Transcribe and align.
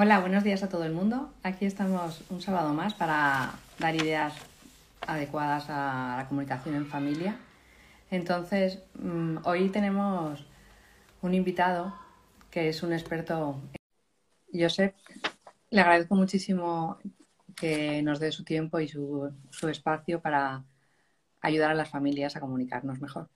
Hola, 0.00 0.20
buenos 0.20 0.44
días 0.44 0.62
a 0.62 0.68
todo 0.68 0.84
el 0.84 0.92
mundo. 0.92 1.34
Aquí 1.42 1.66
estamos 1.66 2.22
un 2.30 2.40
sábado 2.40 2.72
más 2.72 2.94
para 2.94 3.50
dar 3.80 3.96
ideas 3.96 4.32
adecuadas 5.04 5.64
a 5.70 6.14
la 6.18 6.28
comunicación 6.28 6.76
en 6.76 6.86
familia. 6.86 7.36
Entonces, 8.08 8.78
mm, 8.94 9.38
hoy 9.42 9.70
tenemos 9.70 10.46
un 11.20 11.34
invitado 11.34 11.98
que 12.48 12.68
es 12.68 12.84
un 12.84 12.92
experto. 12.92 13.60
Josep, 14.54 14.94
le 15.70 15.80
agradezco 15.80 16.14
muchísimo 16.14 16.98
que 17.56 18.00
nos 18.02 18.20
dé 18.20 18.30
su 18.30 18.44
tiempo 18.44 18.78
y 18.78 18.86
su, 18.86 19.34
su 19.50 19.68
espacio 19.68 20.20
para 20.20 20.62
ayudar 21.40 21.72
a 21.72 21.74
las 21.74 21.90
familias 21.90 22.36
a 22.36 22.40
comunicarnos 22.40 23.00
mejor. 23.00 23.28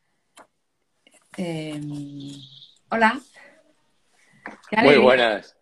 Eh, 1.36 1.80
hola. 2.88 3.20
Muy 4.80 4.98
buenas. 4.98 5.56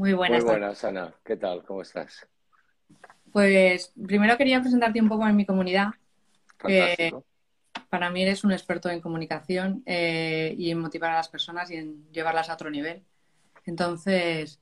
Muy 0.00 0.14
buenas. 0.14 0.42
Muy 0.42 0.52
buenas, 0.52 0.82
Ana. 0.82 1.12
¿Qué 1.22 1.36
tal? 1.36 1.62
¿Cómo 1.62 1.82
estás? 1.82 2.26
Pues 3.30 3.92
primero 4.06 4.34
quería 4.38 4.62
presentarte 4.62 4.98
un 4.98 5.10
poco 5.10 5.28
en 5.28 5.36
mi 5.36 5.44
comunidad. 5.44 5.88
Fantástico. 6.56 7.26
para 7.90 8.08
mí 8.08 8.22
eres 8.22 8.42
un 8.42 8.52
experto 8.52 8.88
en 8.88 9.02
comunicación 9.02 9.82
eh, 9.84 10.54
y 10.56 10.70
en 10.70 10.80
motivar 10.80 11.10
a 11.10 11.16
las 11.16 11.28
personas 11.28 11.70
y 11.70 11.76
en 11.76 12.10
llevarlas 12.12 12.48
a 12.48 12.54
otro 12.54 12.70
nivel. 12.70 13.02
Entonces, 13.66 14.58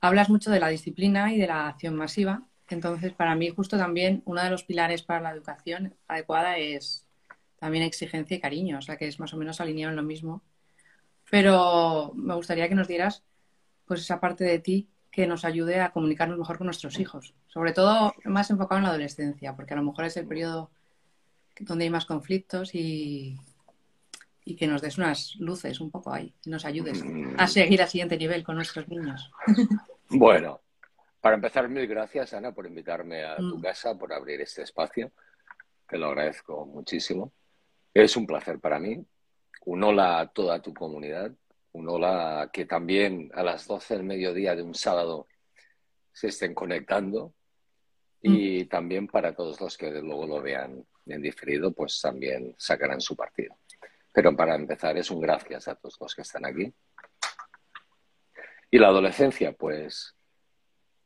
hablas 0.00 0.30
mucho 0.30 0.50
de 0.50 0.60
la 0.60 0.68
disciplina 0.68 1.30
y 1.30 1.38
de 1.38 1.48
la 1.48 1.68
acción 1.68 1.94
masiva. 1.94 2.40
Entonces, 2.70 3.12
para 3.12 3.34
mí 3.34 3.50
justo 3.50 3.76
también 3.76 4.22
uno 4.24 4.42
de 4.42 4.48
los 4.48 4.64
pilares 4.64 5.02
para 5.02 5.20
la 5.20 5.32
educación 5.32 5.94
adecuada 6.08 6.56
es 6.56 7.06
también 7.58 7.84
exigencia 7.84 8.34
y 8.38 8.40
cariño, 8.40 8.78
o 8.78 8.82
sea 8.82 8.96
que 8.96 9.08
es 9.08 9.20
más 9.20 9.34
o 9.34 9.36
menos 9.36 9.60
alineado 9.60 9.90
en 9.90 9.96
lo 9.96 10.02
mismo. 10.02 10.40
Pero 11.30 12.12
me 12.14 12.34
gustaría 12.34 12.70
que 12.70 12.74
nos 12.74 12.88
dieras 12.88 13.22
pues 13.92 14.00
esa 14.00 14.20
parte 14.20 14.44
de 14.44 14.58
ti 14.58 14.88
que 15.10 15.26
nos 15.26 15.44
ayude 15.44 15.78
a 15.82 15.92
comunicarnos 15.92 16.38
mejor 16.38 16.56
con 16.56 16.64
nuestros 16.66 16.98
hijos. 16.98 17.34
Sobre 17.48 17.72
todo 17.74 18.14
más 18.24 18.48
enfocado 18.50 18.78
en 18.78 18.84
la 18.84 18.88
adolescencia, 18.88 19.54
porque 19.54 19.74
a 19.74 19.76
lo 19.76 19.82
mejor 19.82 20.06
es 20.06 20.16
el 20.16 20.26
periodo 20.26 20.70
donde 21.60 21.84
hay 21.84 21.90
más 21.90 22.06
conflictos 22.06 22.74
y, 22.74 23.36
y 24.46 24.56
que 24.56 24.66
nos 24.66 24.80
des 24.80 24.96
unas 24.96 25.36
luces 25.36 25.78
un 25.82 25.90
poco 25.90 26.10
ahí 26.14 26.32
y 26.42 26.48
nos 26.48 26.64
ayudes 26.64 27.04
a 27.36 27.46
seguir 27.46 27.82
al 27.82 27.88
siguiente 27.90 28.16
nivel 28.16 28.42
con 28.42 28.56
nuestros 28.56 28.88
niños. 28.88 29.30
Bueno, 30.14 30.60
para 31.20 31.36
empezar, 31.36 31.68
mil 31.70 31.86
gracias, 31.86 32.32
Ana, 32.34 32.52
por 32.52 32.66
invitarme 32.66 33.24
a 33.24 33.36
tu 33.36 33.58
Mm. 33.58 33.62
casa, 33.62 33.96
por 33.98 34.12
abrir 34.12 34.40
este 34.42 34.62
espacio. 34.62 35.12
Te 35.88 35.96
lo 35.98 36.08
agradezco 36.08 36.64
muchísimo. 36.66 37.32
Es 37.94 38.16
un 38.16 38.26
placer 38.26 38.58
para 38.60 38.78
mí. 38.78 39.02
Un 39.66 39.84
hola 39.84 40.20
a 40.20 40.26
toda 40.28 40.60
tu 40.60 40.72
comunidad. 40.74 41.32
Un 41.72 41.88
hola 41.88 42.50
que 42.52 42.66
también 42.66 43.30
a 43.34 43.42
las 43.42 43.66
12 43.66 43.94
del 43.94 44.04
mediodía 44.04 44.54
de 44.54 44.62
un 44.62 44.74
sábado 44.74 45.26
se 46.12 46.28
estén 46.28 46.54
conectando. 46.54 47.34
Y 48.20 48.66
también 48.66 49.08
para 49.08 49.34
todos 49.34 49.60
los 49.60 49.76
que 49.76 49.90
luego 49.90 50.26
lo 50.26 50.40
vean 50.40 50.86
en 51.06 51.22
diferido, 51.22 51.72
pues 51.72 52.00
también 52.00 52.54
sacarán 52.56 53.00
su 53.00 53.16
partido. 53.16 53.56
Pero 54.12 54.36
para 54.36 54.54
empezar, 54.54 54.96
es 54.96 55.10
un 55.10 55.20
gracias 55.20 55.66
a 55.68 55.74
todos 55.74 55.96
los 56.00 56.14
que 56.14 56.22
están 56.22 56.44
aquí. 56.44 56.72
Y 58.70 58.78
la 58.78 58.88
adolescencia, 58.88 59.52
pues 59.52 60.14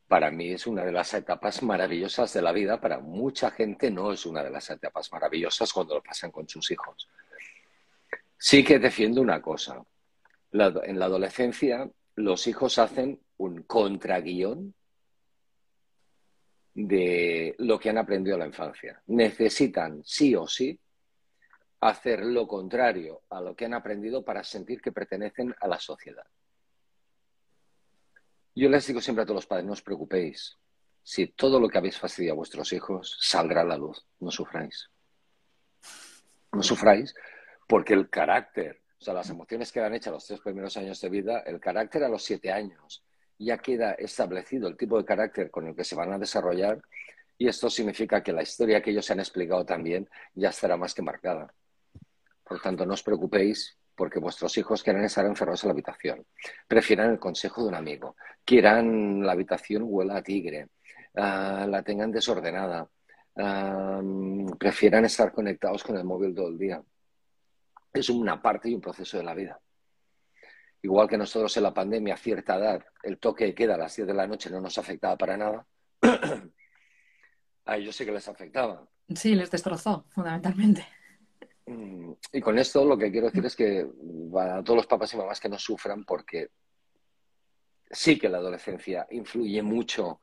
para 0.09 0.31
mí 0.31 0.53
es 0.53 0.67
una 0.67 0.85
de 0.85 0.93
las 0.93 1.15
etapas 1.15 1.63
maravillosas 1.63 2.33
de 2.33 2.43
la 2.43 2.53
vida. 2.53 2.81
Para 2.81 2.99
mucha 2.99 3.51
gente 3.51 3.91
no 3.91 4.13
es 4.13 4.27
una 4.27 4.43
de 4.43 4.51
las 4.51 4.71
etapas 4.71 5.11
maravillosas 5.13 5.73
cuando 5.73 5.95
lo 5.95 6.03
pasan 6.03 6.31
con 6.31 6.49
sus 6.49 6.71
hijos. 6.71 7.09
Sí 8.39 8.63
que 8.63 8.79
defiendo 8.79 9.21
una 9.21 9.41
cosa. 9.41 9.83
En 10.85 10.99
la 10.99 11.05
adolescencia, 11.05 11.91
los 12.15 12.47
hijos 12.47 12.79
hacen 12.79 13.21
un 13.37 13.63
contraguión 13.65 14.75
de 16.73 17.55
lo 17.59 17.79
que 17.79 17.91
han 17.91 17.99
aprendido 17.99 18.37
en 18.37 18.41
la 18.41 18.47
infancia. 18.47 19.03
Necesitan, 19.07 20.03
sí 20.05 20.35
o 20.35 20.47
sí, 20.47 20.79
hacer 21.81 22.25
lo 22.25 22.47
contrario 22.47 23.23
a 23.31 23.41
lo 23.41 23.55
que 23.55 23.67
han 23.67 23.75
aprendido 23.75 24.25
para 24.25 24.43
sentir 24.43 24.81
que 24.81 24.93
pertenecen 24.93 25.55
a 25.61 25.69
la 25.69 25.79
sociedad. 25.79 26.27
Yo 28.55 28.71
les 28.71 28.87
digo 28.87 29.03
siempre 29.03 29.23
a 29.23 29.27
todos 29.27 29.37
los 29.37 29.47
padres, 29.47 29.67
no 29.67 29.73
os 29.73 29.83
preocupéis. 29.83 30.57
Si 31.03 31.27
todo 31.29 31.61
lo 31.61 31.69
que 31.69 31.79
habéis 31.79 31.99
fastidiado 31.99 32.35
a 32.35 32.37
vuestros 32.39 32.73
hijos 32.73 33.19
saldrá 33.21 33.61
a 33.61 33.65
la 33.65 33.77
luz, 33.77 34.07
no 34.21 34.31
sufráis. 34.31 34.91
No 36.53 36.63
sufráis 36.63 37.15
porque 37.69 37.93
el 37.93 38.09
carácter, 38.09 38.81
o 38.99 39.05
sea, 39.05 39.15
las 39.15 39.29
emociones 39.31 39.73
quedan 39.73 39.95
hechas 39.95 40.13
los 40.13 40.27
tres 40.27 40.41
primeros 40.41 40.77
años 40.77 41.01
de 41.01 41.09
vida, 41.09 41.41
el 41.41 41.61
carácter 41.61 42.05
a 42.05 42.09
los 42.09 42.25
siete 42.25 42.51
años. 42.51 43.05
Ya 43.39 43.59
queda 43.59 43.93
establecido 43.93 44.69
el 44.69 44.77
tipo 44.77 44.97
de 44.97 45.05
carácter 45.05 45.51
con 45.51 45.67
el 45.67 45.77
que 45.77 45.85
se 45.85 45.95
van 45.95 46.13
a 46.13 46.19
desarrollar 46.19 46.81
y 47.39 47.49
esto 47.49 47.69
significa 47.69 48.23
que 48.23 48.33
la 48.33 48.43
historia 48.43 48.81
que 48.81 48.91
ellos 48.91 49.11
han 49.11 49.21
explicado 49.21 49.65
también 49.67 50.09
ya 50.35 50.49
estará 50.49 50.77
más 50.77 50.95
que 50.95 51.03
marcada. 51.03 51.53
Por 52.43 52.61
tanto, 52.61 52.87
no 52.87 52.95
os 52.95 53.03
preocupéis 53.03 53.77
porque 53.95 54.19
vuestros 54.19 54.57
hijos 54.59 54.83
quieran 54.83 55.05
estar 55.05 55.25
encerrados 55.27 55.65
en 55.65 55.69
la 55.69 55.73
habitación, 55.73 56.27
prefieran 56.69 57.11
el 57.11 57.19
consejo 57.19 57.63
de 57.63 57.69
un 57.69 57.75
amigo, 57.75 58.17
quieran 58.45 59.25
la 59.25 59.33
habitación 59.33 59.85
huela 59.87 60.19
a 60.19 60.23
tigre, 60.23 60.69
ah, 61.17 61.67
la 61.69 61.83
tengan 61.83 62.13
desordenada, 62.13 62.89
ah, 63.37 64.03
prefieran 64.59 65.05
estar 65.07 65.33
conectados 65.33 65.83
con 65.83 65.97
el 65.97 66.05
móvil 66.05 66.35
todo 66.35 66.49
el 66.49 66.59
día. 66.59 66.83
Es 67.97 68.11
una 68.11 68.43
parte 68.43 68.69
y 68.69 68.75
un 68.75 68.81
proceso 68.81 69.17
de 69.17 69.25
la 69.25 69.35
vida. 69.35 69.59
Igual 70.83 71.09
que 71.09 71.17
nosotros 71.17 71.57
en 71.57 71.63
la 71.63 71.73
pandemia, 71.73 72.15
a 72.15 72.19
cierta 72.19 72.57
edad, 72.57 72.85
el 73.03 73.19
toque 73.19 73.47
de 73.47 73.55
queda 73.55 73.75
a 73.75 73.79
las 73.79 73.97
10 73.97 74.07
de 74.07 74.15
la 74.15 74.27
noche 74.27 74.51
no 74.51 74.61
nos 74.61 74.77
afectaba 74.77 75.17
para 75.17 75.37
nada, 75.37 75.67
a 77.65 77.77
ellos 77.77 77.97
sí 77.97 78.05
que 78.05 78.13
les 78.13 78.29
afectaba. 78.29 78.87
Sí, 79.15 79.35
les 79.35 79.51
destrozó, 79.51 80.05
fundamentalmente. 80.11 80.87
Mm, 81.65 82.13
Y 82.33 82.41
con 82.41 82.59
esto 82.59 82.85
lo 82.85 82.99
que 82.99 83.11
quiero 83.11 83.27
decir 83.27 83.47
es 83.47 83.57
que 83.57 83.89
a 84.39 84.63
todos 84.63 84.77
los 84.77 84.87
papás 84.87 85.15
y 85.15 85.17
mamás 85.17 85.41
que 85.41 85.49
no 85.49 85.59
sufran 85.59 86.05
porque 86.05 86.51
sí 87.91 88.19
que 88.19 88.29
la 88.29 88.39
adolescencia 88.39 89.07
influye 89.11 89.63
mucho 89.63 90.21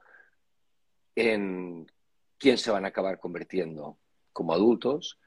en 1.15 1.91
quién 2.37 2.57
se 2.57 2.71
van 2.71 2.85
a 2.85 2.89
acabar 2.89 3.19
convirtiendo 3.19 3.97
como 4.31 4.53
adultos, 4.53 5.19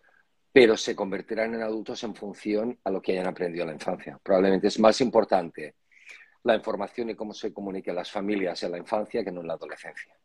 pero 0.56 0.74
se 0.74 0.96
convertirán 0.96 1.54
en 1.54 1.60
adultos 1.60 2.02
en 2.02 2.14
función 2.14 2.78
a 2.82 2.90
lo 2.90 3.02
que 3.02 3.12
hayan 3.12 3.26
aprendido 3.26 3.64
en 3.64 3.68
la 3.68 3.74
infancia. 3.74 4.18
Probablemente 4.22 4.68
es 4.68 4.80
más 4.80 4.98
importante 5.02 5.74
la 6.44 6.54
información 6.54 7.10
y 7.10 7.14
cómo 7.14 7.34
se 7.34 7.52
comuniquen 7.52 7.94
las 7.94 8.10
familias 8.10 8.62
en 8.62 8.72
la 8.72 8.78
infancia 8.78 9.22
que 9.22 9.30
no 9.30 9.42
en 9.42 9.48
la 9.48 9.52
adolescencia. 9.52 10.16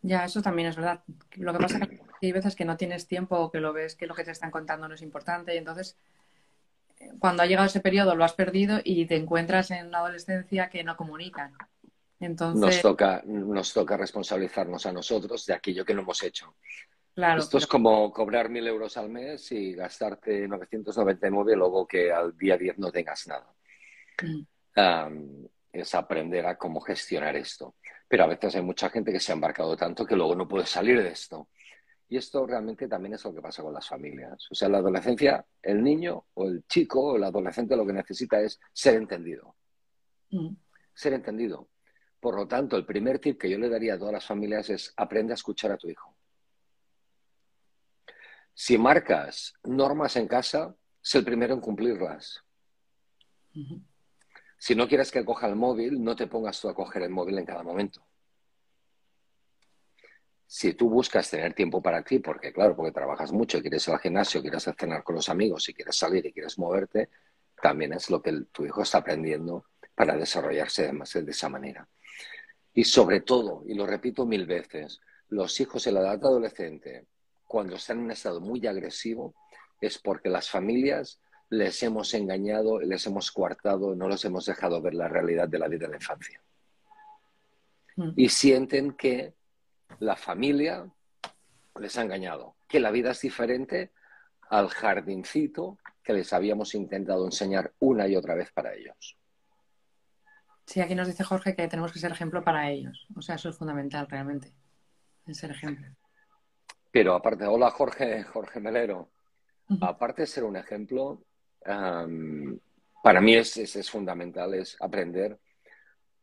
Ya, 0.00 0.24
eso 0.24 0.40
también 0.42 0.68
es 0.68 0.76
verdad. 0.76 1.02
Lo 1.38 1.52
que 1.52 1.58
pasa 1.58 1.78
es 1.78 1.88
que 1.88 2.00
hay 2.22 2.30
veces 2.30 2.54
que 2.54 2.64
no 2.64 2.76
tienes 2.76 3.08
tiempo 3.08 3.36
o 3.36 3.50
que 3.50 3.58
lo 3.58 3.72
ves 3.72 3.96
que 3.96 4.06
lo 4.06 4.14
que 4.14 4.22
te 4.22 4.30
están 4.30 4.52
contando 4.52 4.86
no 4.86 4.94
es 4.94 5.02
importante 5.02 5.56
y 5.56 5.58
entonces 5.58 5.96
eh, 7.00 7.10
cuando 7.18 7.42
ha 7.42 7.46
llegado 7.46 7.66
ese 7.66 7.80
periodo 7.80 8.14
lo 8.14 8.22
has 8.22 8.34
perdido 8.34 8.78
y 8.84 9.06
te 9.06 9.16
encuentras 9.16 9.72
en 9.72 9.90
la 9.90 9.98
adolescencia 9.98 10.70
que 10.70 10.84
no 10.84 10.96
comunican. 10.96 11.50
Nos 11.50 12.30
Entonces, 12.30 12.80
toca, 12.80 13.24
nos 13.26 13.72
toca 13.72 13.96
responsabilizarnos 13.96 14.86
a 14.86 14.92
nosotros 14.92 15.44
de 15.46 15.54
aquello 15.54 15.84
que 15.84 15.94
no 15.94 16.02
hemos 16.02 16.22
hecho. 16.22 16.54
Claro, 17.18 17.40
Esto 17.40 17.58
es 17.58 17.66
como 17.66 18.12
cobrar 18.12 18.48
mil 18.48 18.66
euros 18.66 18.96
al 18.96 19.08
mes 19.08 19.50
y 19.50 19.74
gastarte 19.74 20.46
999 20.46 21.52
y 21.52 21.56
luego 21.56 21.86
que 21.86 22.12
al 22.12 22.36
día 22.36 22.56
10 22.56 22.78
no 22.78 22.92
tengas 22.92 23.26
nada. 23.26 23.52
Mm, 24.22 24.46
Um, 24.78 25.48
es 25.72 25.92
aprender 25.96 26.46
a 26.46 26.56
cómo 26.56 26.80
gestionar 26.80 27.34
esto. 27.34 27.74
Pero 28.06 28.24
a 28.24 28.26
veces 28.28 28.54
hay 28.54 28.62
mucha 28.62 28.88
gente 28.90 29.10
que 29.10 29.18
se 29.18 29.32
ha 29.32 29.34
embarcado 29.34 29.76
tanto 29.76 30.06
que 30.06 30.14
luego 30.14 30.36
no 30.36 30.46
puede 30.46 30.66
salir 30.66 31.02
de 31.02 31.08
esto. 31.08 31.48
Y 32.08 32.16
esto 32.16 32.46
realmente 32.46 32.86
también 32.86 33.14
es 33.14 33.24
lo 33.24 33.34
que 33.34 33.42
pasa 33.42 33.62
con 33.62 33.74
las 33.74 33.88
familias. 33.88 34.46
O 34.50 34.54
sea, 34.54 34.66
en 34.66 34.72
la 34.72 34.78
adolescencia, 34.78 35.44
el 35.62 35.82
niño 35.82 36.26
o 36.34 36.46
el 36.46 36.64
chico 36.68 37.00
o 37.02 37.16
el 37.16 37.24
adolescente 37.24 37.76
lo 37.76 37.84
que 37.84 37.92
necesita 37.92 38.40
es 38.40 38.60
ser 38.72 38.94
entendido. 38.94 39.56
mm, 40.30 40.54
Ser 40.94 41.14
entendido. 41.14 41.68
Por 42.20 42.36
lo 42.36 42.46
tanto, 42.46 42.76
el 42.76 42.86
primer 42.86 43.18
tip 43.18 43.40
que 43.40 43.50
yo 43.50 43.58
le 43.58 43.68
daría 43.68 43.94
a 43.94 43.98
todas 43.98 44.14
las 44.14 44.26
familias 44.26 44.70
es 44.70 44.92
aprende 44.96 45.32
a 45.32 45.34
escuchar 45.34 45.72
a 45.72 45.76
tu 45.76 45.88
hijo. 45.88 46.14
Si 48.60 48.76
marcas 48.76 49.54
normas 49.62 50.16
en 50.16 50.26
casa, 50.26 50.74
sé 51.00 51.18
el 51.18 51.24
primero 51.24 51.54
en 51.54 51.60
cumplirlas. 51.60 52.42
Si 54.58 54.74
no 54.74 54.88
quieres 54.88 55.12
que 55.12 55.24
coja 55.24 55.46
el 55.46 55.54
móvil, 55.54 56.02
no 56.02 56.16
te 56.16 56.26
pongas 56.26 56.60
tú 56.60 56.68
a 56.68 56.74
coger 56.74 57.02
el 57.02 57.10
móvil 57.10 57.38
en 57.38 57.46
cada 57.46 57.62
momento. 57.62 58.04
Si 60.44 60.74
tú 60.74 60.90
buscas 60.90 61.30
tener 61.30 61.54
tiempo 61.54 61.80
para 61.80 62.02
ti, 62.02 62.18
porque 62.18 62.52
claro, 62.52 62.74
porque 62.74 62.90
trabajas 62.90 63.30
mucho, 63.30 63.60
quieres 63.60 63.86
ir 63.86 63.94
al 63.94 64.00
gimnasio, 64.00 64.42
quieres 64.42 64.64
cenar 64.76 65.04
con 65.04 65.14
los 65.14 65.28
amigos, 65.28 65.62
si 65.62 65.72
quieres 65.72 65.94
salir 65.94 66.26
y 66.26 66.32
quieres 66.32 66.58
moverte, 66.58 67.10
también 67.62 67.92
es 67.92 68.10
lo 68.10 68.20
que 68.20 68.30
el- 68.30 68.46
tu 68.48 68.64
hijo 68.66 68.82
está 68.82 68.98
aprendiendo 68.98 69.66
para 69.94 70.16
desarrollarse 70.16 70.90
de, 70.92 71.22
de 71.22 71.30
esa 71.30 71.48
manera. 71.48 71.88
Y 72.74 72.82
sobre 72.82 73.20
todo, 73.20 73.62
y 73.68 73.74
lo 73.74 73.86
repito 73.86 74.26
mil 74.26 74.46
veces, 74.46 75.00
los 75.28 75.60
hijos 75.60 75.86
en 75.86 75.94
la 75.94 76.00
edad 76.00 76.14
adolescente, 76.14 77.06
cuando 77.48 77.74
están 77.76 77.98
en 77.98 78.04
un 78.04 78.10
estado 78.12 78.40
muy 78.40 78.64
agresivo, 78.66 79.34
es 79.80 79.98
porque 79.98 80.28
las 80.28 80.48
familias 80.48 81.20
les 81.50 81.82
hemos 81.82 82.12
engañado, 82.14 82.78
les 82.78 83.06
hemos 83.06 83.32
coartado, 83.32 83.96
no 83.96 84.06
los 84.06 84.24
hemos 84.24 84.44
dejado 84.44 84.82
ver 84.82 84.94
la 84.94 85.08
realidad 85.08 85.48
de 85.48 85.58
la 85.58 85.66
vida 85.66 85.86
de 85.86 85.92
la 85.92 85.96
infancia. 85.96 86.40
Mm. 87.96 88.10
Y 88.16 88.28
sienten 88.28 88.92
que 88.92 89.34
la 89.98 90.14
familia 90.14 90.86
les 91.80 91.96
ha 91.96 92.02
engañado, 92.02 92.54
que 92.68 92.80
la 92.80 92.90
vida 92.90 93.12
es 93.12 93.20
diferente 93.22 93.92
al 94.50 94.68
jardincito 94.68 95.78
que 96.02 96.12
les 96.12 96.32
habíamos 96.32 96.74
intentado 96.74 97.24
enseñar 97.24 97.72
una 97.78 98.06
y 98.08 98.16
otra 98.16 98.34
vez 98.34 98.52
para 98.52 98.74
ellos. 98.74 99.16
Sí, 100.66 100.80
aquí 100.80 100.94
nos 100.94 101.06
dice 101.06 101.24
Jorge 101.24 101.56
que 101.56 101.66
tenemos 101.66 101.92
que 101.92 101.98
ser 101.98 102.12
ejemplo 102.12 102.44
para 102.44 102.70
ellos. 102.70 103.06
O 103.16 103.22
sea, 103.22 103.36
eso 103.36 103.48
es 103.48 103.56
fundamental 103.56 104.06
realmente, 104.06 104.52
ser 105.32 105.50
ejemplo. 105.50 105.86
Pero 106.90 107.14
aparte, 107.14 107.46
hola 107.46 107.70
Jorge, 107.70 108.22
Jorge 108.24 108.60
Melero. 108.60 109.10
Aparte 109.80 110.22
de 110.22 110.26
ser 110.26 110.44
un 110.44 110.56
ejemplo, 110.56 111.22
para 111.62 113.20
mí 113.20 113.34
es, 113.34 113.56
es, 113.58 113.90
fundamental, 113.90 114.54
es 114.54 114.76
aprender 114.80 115.38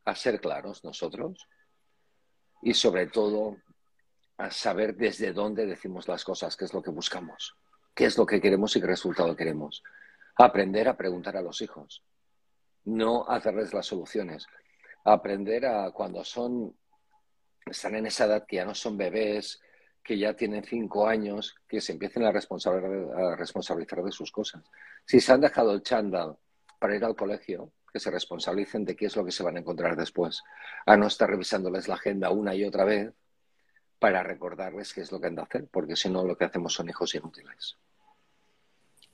a 0.06 0.16
ser 0.16 0.40
claros 0.40 0.84
nosotros 0.84 1.48
y 2.64 2.74
sobre 2.74 3.08
todo 3.08 3.58
a 4.38 4.50
saber 4.50 4.96
desde 4.96 5.32
dónde 5.32 5.68
decimos 5.68 6.08
las 6.08 6.24
cosas, 6.24 6.58
qué 6.58 6.66
es 6.66 6.74
lo 6.74 6.82
que 6.82 6.90
buscamos, 6.90 7.56
qué 7.94 8.06
es 8.06 8.18
lo 8.18 8.26
que 8.26 8.42
queremos 8.42 8.76
y 8.76 8.82
qué 8.82 8.88
resultado 8.88 9.36
queremos. 9.36 9.84
Aprender 10.38 10.90
a 10.90 10.98
preguntar 10.98 11.38
a 11.38 11.42
los 11.42 11.62
hijos, 11.62 12.04
no 12.86 13.28
hacerles 13.30 13.74
las 13.74 13.86
soluciones. 13.86 14.48
Aprender 15.04 15.68
a 15.68 15.92
cuando 15.92 16.24
son, 16.24 16.76
están 17.66 17.96
en 17.96 18.08
esa 18.08 18.26
edad 18.26 18.46
que 18.48 18.58
ya 18.58 18.66
no 18.66 18.74
son 18.74 18.98
bebés, 18.98 19.62
que 20.06 20.19
ya 20.19 20.36
tienen 20.36 20.63
cinco 20.63 21.07
años, 21.07 21.56
que 21.68 21.81
se 21.81 21.92
empiecen 21.94 22.24
a, 22.25 22.30
a 22.30 22.31
responsabilizar 23.36 24.04
de 24.04 24.12
sus 24.12 24.31
cosas. 24.31 24.63
Si 25.04 25.19
se 25.19 25.34
han 25.34 25.42
dejado 25.42 25.74
el 25.74 25.81
chándal 25.81 26.38
para 26.78 26.96
ir 26.96 27.04
al 27.04 27.16
colegio, 27.16 27.72
que 27.92 28.00
se 28.00 28.12
responsabilicen 28.12 28.86
de 28.86 28.96
qué 28.96 29.07
es 29.07 29.16
lo 29.16 29.25
que 29.25 29.31
se 29.31 29.42
van 29.42 29.57
a 29.57 29.62
encontrar 29.62 29.96
después, 29.96 30.44
a 30.86 30.96
no 30.96 31.07
estar 31.07 31.28
revisándoles 31.28 31.88
la 31.88 31.96
agenda 31.96 32.30
una 32.30 32.54
y 32.54 32.63
otra 32.63 32.86
vez 32.86 33.12
para 33.98 34.22
recordarles 34.22 34.94
qué 34.94 35.02
es 35.02 35.12
lo 35.12 35.19
que 35.19 35.25
han 35.25 35.36
de 35.36 35.42
hacer, 35.42 35.68
porque 35.72 35.96
si 35.96 36.07
no 36.07 36.24
lo 36.24 36.38
que 36.38 36.46
hacemos 36.46 36.74
son 36.74 36.88
hijos 36.88 37.16
inútiles. 37.16 37.75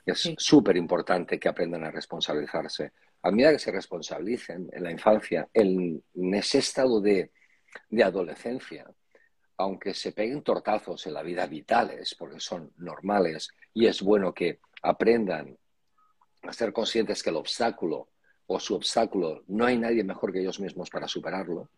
Es 0.06 0.34
súper 0.38 0.76
importante 0.76 1.40
que 1.40 1.48
aprendan 1.48 1.86
a 1.86 1.92
responsabilizarse. 1.92 2.92
A 3.22 3.32
medida 3.32 3.52
que 3.54 3.60
se 3.60 3.72
responsabilicen 3.72 4.70
en 4.74 4.84
la 4.84 4.92
infancia, 4.92 5.48
en, 5.54 6.04
ese 6.34 6.58
estado 6.58 7.00
de 7.00 7.32
adolescencia, 8.04 8.92
aunque 9.58 9.94
se 9.94 10.12
peguen 10.12 10.44
tortazos 10.44 11.06
en 11.08 11.14
la 11.14 11.24
vida 11.24 11.46
vitales, 11.46 12.16
porque 12.16 12.40
son 12.40 12.72
normales, 12.78 13.50
y 13.74 13.86
es 13.86 14.02
bueno 14.02 14.34
que 14.34 14.60
aprendan 14.82 15.58
a 16.44 16.54
ser 16.54 16.74
conscientes 16.74 17.22
que 17.22 17.30
el 17.30 17.36
obstáculo 17.36 18.10
o 18.48 18.60
su 18.60 18.76
obstáculo 18.76 19.44
no 19.48 19.66
hay 19.66 19.78
nadie 19.78 20.04
mejor 20.04 20.34
que 20.34 20.42
ellos 20.42 20.60
mismos 20.60 20.90
para 20.90 21.08
superarlo, 21.08 21.70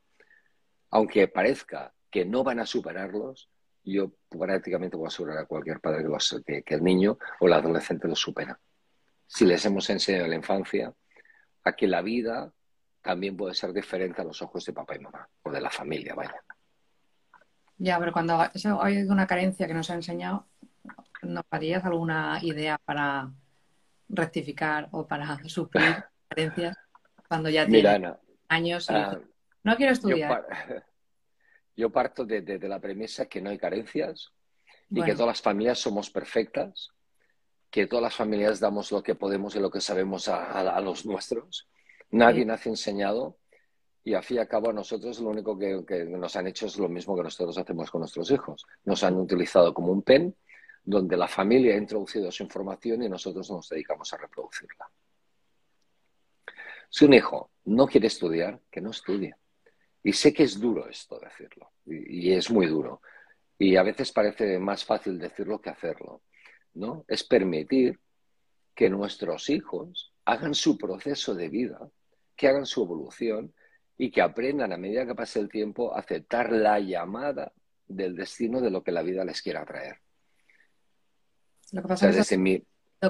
aunque 0.89 1.27
parezca 1.27 1.93
que 2.09 2.25
no 2.25 2.43
van 2.43 2.59
a 2.59 2.65
superarlos, 2.65 3.49
yo 3.83 4.11
prácticamente 4.29 4.97
a 4.97 5.07
asegurar 5.07 5.37
a 5.39 5.45
cualquier 5.45 5.79
padre 5.79 6.05
que, 6.45 6.63
que 6.63 6.75
el 6.75 6.83
niño 6.83 7.17
o 7.39 7.47
el 7.47 7.53
adolescente 7.53 8.07
lo 8.07 8.15
supera. 8.15 8.57
Si 9.27 9.45
les 9.45 9.65
hemos 9.65 9.89
enseñado 9.89 10.25
en 10.25 10.29
la 10.29 10.35
infancia 10.37 10.93
a 11.63 11.73
que 11.73 11.87
la 11.87 12.01
vida 12.01 12.53
también 13.01 13.35
puede 13.35 13.53
ser 13.53 13.73
diferente 13.73 14.21
a 14.21 14.25
los 14.25 14.41
ojos 14.41 14.63
de 14.65 14.73
papá 14.73 14.95
y 14.95 14.99
mamá 14.99 15.27
o 15.43 15.51
de 15.51 15.59
la 15.59 15.69
familia, 15.69 16.15
vaya. 16.15 16.41
Ya, 17.77 17.99
pero 17.99 18.11
cuando 18.11 18.39
hay 18.81 18.97
una 19.03 19.27
carencia 19.27 19.67
que 19.67 19.73
nos 19.73 19.89
ha 19.89 19.95
enseñado, 19.95 20.45
¿nos 21.21 21.43
harías 21.49 21.83
alguna 21.85 22.39
idea 22.41 22.77
para 22.83 23.31
rectificar 24.09 24.89
o 24.91 25.07
para 25.07 25.37
suplir 25.47 26.03
carencias 26.27 26.77
cuando 27.27 27.49
ya 27.49 27.65
tiene 27.65 28.13
años? 28.47 28.89
Ah, 28.89 29.17
no 29.63 29.75
quiero 29.75 29.93
estudiar. 29.93 30.45
Yo, 31.75 31.89
parto 31.91 32.23
de, 32.23 32.59
la 32.61 32.79
premisa 32.79 33.25
que 33.25 33.41
no 33.41 33.49
hay 33.49 33.57
carencias 33.57 34.31
y 34.91 35.01
que 35.01 35.13
todas 35.13 35.27
las 35.27 35.41
familias 35.41 35.79
somos 35.79 36.11
perfectas, 36.11 36.91
que 37.71 37.87
todas 37.87 38.03
las 38.03 38.15
familias 38.15 38.59
damos 38.59 38.91
lo 38.91 39.01
que 39.01 39.15
podemos 39.15 39.55
y 39.55 39.59
lo 39.59 39.71
que 39.71 39.81
sabemos 39.81 40.27
a, 40.27 40.79
los 40.81 41.03
nuestros. 41.03 41.67
Nadie 42.11 42.45
nace 42.45 42.69
enseñado 42.69 43.39
y 44.03 44.13
a 44.13 44.21
fin 44.21 44.37
y 44.37 44.39
a 44.41 44.47
cabo 44.47 44.69
a 44.69 44.73
nosotros 44.73 45.19
lo 45.19 45.29
único 45.29 45.57
que, 45.57 46.05
nos 46.05 46.35
han 46.35 46.47
hecho 46.47 46.65
es 46.65 46.77
lo 46.77 46.89
mismo 46.89 47.15
que 47.15 47.23
nosotros 47.23 47.57
hacemos 47.57 47.89
con 47.89 48.01
nuestros 48.01 48.29
hijos. 48.31 48.65
Nos 48.83 49.03
han 49.03 49.15
utilizado 49.15 49.73
como 49.73 49.91
un 49.91 50.01
pen 50.01 50.35
donde 50.83 51.15
la 51.15 51.27
familia 51.27 51.75
ha 51.75 51.77
introducido 51.77 52.29
su 52.29 52.43
información 52.43 53.01
y 53.03 53.09
nosotros 53.09 53.49
nos 53.49 53.69
dedicamos 53.69 54.11
a 54.11 54.17
reproducirla. 54.17 54.89
Si 56.89 57.05
un 57.05 57.13
hijo 57.13 57.51
no 57.65 57.87
quiere 57.87 58.07
estudiar, 58.07 58.59
que 58.69 58.81
no 58.81 58.91
estudie. 58.91 59.35
Y 60.03 60.11
sé 60.11 60.33
que 60.33 60.43
es 60.43 60.59
duro 60.59 60.89
esto 60.89 61.17
decirlo, 61.17 61.71
y, 61.85 62.33
es 62.33 62.51
muy 62.51 62.67
duro. 62.67 63.01
Y 63.57 63.77
a 63.77 63.83
veces 63.83 64.11
parece 64.11 64.59
más 64.59 64.83
fácil 64.83 65.17
decirlo 65.17 65.61
que 65.61 65.69
hacerlo. 65.69 66.23
¿no? 66.73 67.05
Es 67.07 67.23
permitir 67.23 67.97
que 68.75 68.89
nuestros 68.89 69.49
hijos 69.49 70.13
hagan 70.25 70.53
su 70.53 70.77
proceso 70.77 71.33
de 71.33 71.47
vida, 71.47 71.79
que 72.35 72.49
hagan 72.49 72.65
su 72.65 72.83
evolución 72.83 73.53
y 73.97 74.11
que 74.11 74.21
aprendan 74.21 74.73
a 74.73 74.77
medida 74.77 75.05
que 75.05 75.15
pase 75.15 75.39
el 75.39 75.49
tiempo 75.49 75.93
a 75.93 75.99
aceptar 75.99 76.51
la 76.51 76.79
llamada 76.79 77.51
del 77.87 78.15
destino 78.15 78.59
de 78.61 78.71
lo 78.71 78.83
que 78.83 78.91
la 78.91 79.01
vida 79.01 79.23
les 79.23 79.41
quiera 79.41 79.65
traer. 79.65 79.97
Lo 81.71 81.81
que 81.81 81.87
pasa 81.87 82.09
es 82.09 82.15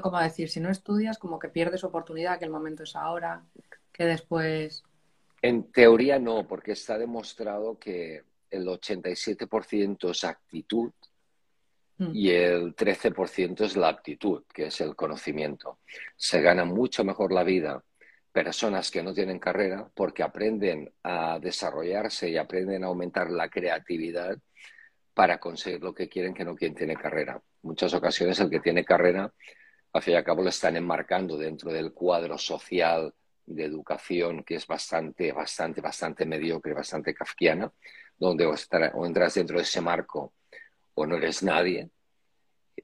como 0.02 0.20
decir, 0.20 0.50
si 0.50 0.60
no 0.60 0.70
estudias, 0.70 1.18
como 1.18 1.40
que 1.40 1.50
pierdes 1.50 1.84
oportunidad, 1.84 2.40
que 2.40 2.46
el 2.46 2.52
momento 2.52 2.84
es 2.84 2.96
ahora, 2.96 3.44
que 3.92 4.06
después... 4.06 4.84
En 5.42 5.72
teoría 5.72 6.20
no, 6.20 6.48
porque 6.48 6.72
está 6.72 6.98
demostrado 6.98 7.78
que 7.78 8.24
el 8.50 8.66
87% 8.66 10.10
es 10.10 10.24
actitud 10.24 10.92
mm. 11.98 12.12
y 12.14 12.30
el 12.30 12.76
13% 12.76 13.62
es 13.62 13.76
la 13.76 13.90
aptitud, 13.90 14.44
que 14.54 14.68
es 14.68 14.82
el 14.82 14.96
conocimiento. 14.96 15.80
Se 16.16 16.42
gana 16.42 16.66
mucho 16.66 17.04
mejor 17.04 17.34
la 17.34 17.44
vida 17.44 17.84
personas 18.34 18.90
que 18.92 19.04
no 19.04 19.14
tienen 19.14 19.40
carrera 19.40 19.90
porque 19.94 20.24
aprenden 20.24 20.92
a 21.04 21.40
desarrollarse 21.40 22.30
y 22.30 22.38
aprenden 22.38 22.84
a 22.84 22.88
aumentar 22.88 23.30
la 23.30 23.48
creatividad 23.48 24.38
para 25.14 25.38
conseguir 25.40 25.82
lo 25.82 25.94
que 25.94 26.10
quieren 26.10 26.34
que 26.34 26.44
no 26.44 26.56
quien 26.56 26.74
tiene 26.74 26.96
carrera. 26.96 27.42
muchas 27.62 27.94
ocasiones 27.94 28.40
el 28.40 28.50
que 28.50 28.60
tiene 28.60 28.84
carrera, 28.84 29.32
al 29.94 30.02
fin 30.02 30.16
y 30.16 30.18
al 30.18 30.24
cabo, 30.24 30.42
lo 30.42 30.50
están 30.50 30.76
enmarcando 30.76 31.38
dentro 31.38 31.72
del 31.72 31.94
cuadro 31.94 32.38
social 32.38 33.14
de 33.46 33.66
educación 33.66 34.44
que 34.44 34.56
es 34.56 34.66
bastante, 34.66 35.32
bastante, 35.32 35.80
bastante 35.82 36.26
mediocre, 36.26 36.74
bastante 36.74 37.14
kafkiana, 37.14 37.72
donde 38.18 38.46
o 38.48 39.06
entras 39.06 39.36
dentro 39.36 39.58
de 39.58 39.64
ese 39.64 39.82
marco 39.82 40.34
o 40.96 41.06
no 41.06 41.18
eres 41.18 41.44
nadie, 41.44 41.90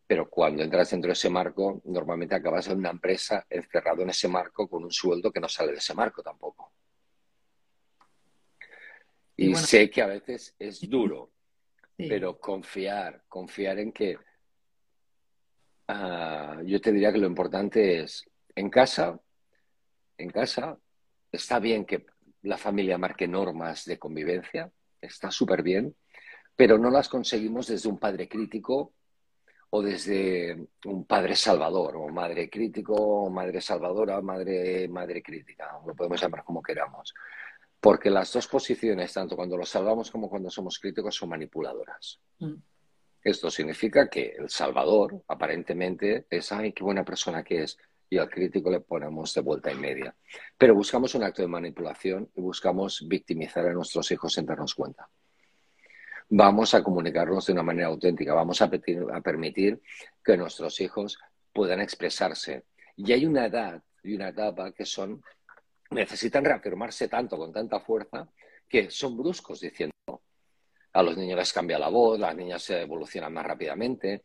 pero 0.05 0.29
cuando 0.29 0.63
entras 0.63 0.91
dentro 0.91 1.09
de 1.09 1.13
ese 1.13 1.29
marco, 1.29 1.81
normalmente 1.85 2.35
acabas 2.35 2.67
en 2.67 2.77
una 2.79 2.89
empresa 2.89 3.45
encerrado 3.49 4.03
en 4.03 4.09
ese 4.09 4.27
marco 4.27 4.67
con 4.67 4.83
un 4.83 4.91
sueldo 4.91 5.31
que 5.31 5.39
no 5.39 5.47
sale 5.47 5.71
de 5.71 5.77
ese 5.77 5.93
marco 5.93 6.21
tampoco. 6.21 6.73
Y, 9.35 9.55
sé 9.55 9.89
que 9.89 10.01
a 10.01 10.07
veces 10.07 10.53
es 10.59 10.87
duro, 10.89 11.31
pero 11.95 12.39
confiar, 12.39 13.23
confiar 13.27 13.79
en 13.79 13.91
que 13.91 14.17
ah, 15.87 16.61
yo 16.65 16.81
te 16.81 16.91
diría 16.91 17.11
que 17.11 17.19
lo 17.19 17.27
importante 17.27 18.01
es 18.01 18.29
en 18.55 18.69
casa, 18.69 19.19
en 20.17 20.29
casa 20.29 20.77
está 21.31 21.59
bien 21.59 21.85
que 21.85 22.05
la 22.41 22.57
familia 22.57 22.97
marque 22.97 23.27
normas 23.27 23.85
de 23.85 23.97
convivencia, 23.97 24.71
está 25.01 25.31
súper 25.31 25.63
bien, 25.63 25.95
pero 26.55 26.77
no 26.77 26.89
las 26.89 27.07
conseguimos 27.07 27.67
desde 27.67 27.87
un 27.89 27.99
padre 27.99 28.27
crítico 28.27 28.93
o 29.71 29.81
desde 29.81 30.67
un 30.85 31.05
padre 31.05 31.35
salvador, 31.35 31.97
o 31.97 32.07
madre 32.09 32.49
crítico, 32.49 32.95
o 32.95 33.29
madre 33.29 33.61
salvadora, 33.61 34.19
madre, 34.21 34.87
madre 34.87 35.21
crítica, 35.21 35.79
lo 35.85 35.95
podemos 35.95 36.19
llamar 36.21 36.43
como 36.43 36.61
queramos. 36.61 37.13
Porque 37.79 38.09
las 38.09 38.33
dos 38.33 38.47
posiciones, 38.47 39.13
tanto 39.13 39.35
cuando 39.35 39.55
lo 39.55 39.65
salvamos 39.65 40.11
como 40.11 40.29
cuando 40.29 40.49
somos 40.49 40.79
críticos, 40.79 41.15
son 41.15 41.29
manipuladoras. 41.29 42.19
Mm. 42.39 42.55
Esto 43.23 43.51
significa 43.51 44.09
que 44.09 44.35
el 44.37 44.49
salvador, 44.49 45.23
aparentemente, 45.27 46.25
es, 46.29 46.51
ay, 46.51 46.73
qué 46.73 46.83
buena 46.83 47.05
persona 47.05 47.43
que 47.43 47.63
es, 47.63 47.77
y 48.09 48.17
al 48.17 48.29
crítico 48.29 48.71
le 48.71 48.79
ponemos 48.79 49.33
de 49.33 49.41
vuelta 49.41 49.71
y 49.71 49.75
media. 49.75 50.15
Pero 50.57 50.73
buscamos 50.73 51.13
un 51.15 51.23
acto 51.23 51.41
de 51.43 51.47
manipulación 51.47 52.29
y 52.35 52.41
buscamos 52.41 53.07
victimizar 53.07 53.67
a 53.67 53.73
nuestros 53.73 54.09
hijos 54.11 54.33
sin 54.33 54.45
darnos 54.45 54.73
cuenta 54.73 55.07
vamos 56.29 56.73
a 56.75 56.83
comunicarnos 56.83 57.45
de 57.47 57.53
una 57.53 57.63
manera 57.63 57.87
auténtica, 57.87 58.33
vamos 58.33 58.61
a, 58.61 58.69
permitir 58.69 59.81
que 60.23 60.37
nuestros 60.37 60.79
hijos 60.79 61.17
puedan 61.51 61.81
expresarse. 61.81 62.65
Y 62.95 63.11
hay 63.11 63.25
una 63.25 63.45
edad 63.45 63.81
y 64.03 64.15
una 64.15 64.29
etapa 64.29 64.71
que 64.71 64.85
son, 64.85 65.23
necesitan 65.89 66.45
reafirmarse 66.45 67.07
tanto, 67.07 67.37
con 67.37 67.51
tanta 67.51 67.79
fuerza, 67.79 68.29
que 68.67 68.91
son 68.91 69.17
bruscos 69.17 69.59
diciendo, 69.61 69.93
a 70.93 71.03
los 71.03 71.17
niños 71.17 71.37
les 71.37 71.51
cambia 71.51 71.79
la 71.79 71.89
voz, 71.89 72.19
las 72.19 72.35
niñas 72.35 72.61
se 72.61 72.81
evolucionan 72.81 73.33
más 73.33 73.45
rápidamente, 73.45 74.21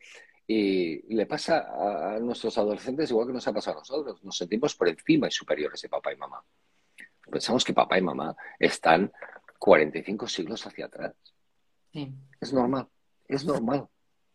Y 0.47 1.15
le 1.15 1.25
pasa 1.25 2.15
a 2.15 2.19
nuestros 2.19 2.55
adolescentes 2.59 3.09
igual 3.09 3.25
que 3.25 3.33
nos 3.33 3.47
ha 3.47 3.53
pasado 3.53 3.77
a 3.77 3.79
nosotros. 3.79 4.23
Nos 4.23 4.37
sentimos 4.37 4.75
por 4.75 4.87
encima 4.87 5.27
y 5.27 5.31
superiores 5.31 5.81
de 5.81 5.89
papá 5.89 6.13
y 6.13 6.17
mamá. 6.17 6.43
Pensamos 7.31 7.65
que 7.65 7.73
papá 7.73 7.97
y 7.97 8.03
mamá 8.03 8.35
están 8.59 9.11
45 9.57 10.27
siglos 10.27 10.63
hacia 10.67 10.85
atrás. 10.85 11.15
Es 12.41 12.51
normal, 12.51 12.89
es 13.27 13.45
normal, 13.45 13.87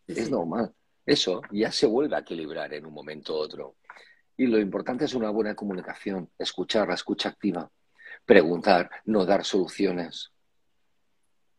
es 0.07 0.31
normal. 0.31 0.75
Eso 1.05 1.43
ya 1.50 1.71
se 1.71 1.87
vuelve 1.87 2.17
a 2.17 2.21
equilibrar 2.21 2.73
en 2.73 2.87
un 2.87 2.95
momento 2.95 3.35
u 3.35 3.37
otro. 3.37 3.76
Y 4.37 4.47
lo 4.47 4.59
importante 4.59 5.05
es 5.05 5.14
una 5.14 5.31
buena 5.31 5.55
comunicación, 5.55 6.31
escuchar, 6.38 6.88
la 6.88 6.95
escucha 6.95 7.29
activa, 7.29 7.71
preguntar, 8.25 8.90
no 9.05 9.26
dar 9.26 9.45
soluciones. 9.45 10.33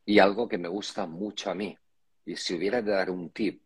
Y 0.05 0.17
algo 0.17 0.47
que 0.47 0.57
me 0.57 0.67
gusta 0.67 1.05
mucho 1.05 1.51
a 1.51 1.55
mí, 1.55 1.77
y 2.25 2.35
si 2.35 2.55
hubiera 2.55 2.81
de 2.81 2.91
dar 2.91 3.11
un 3.11 3.29
tip 3.29 3.61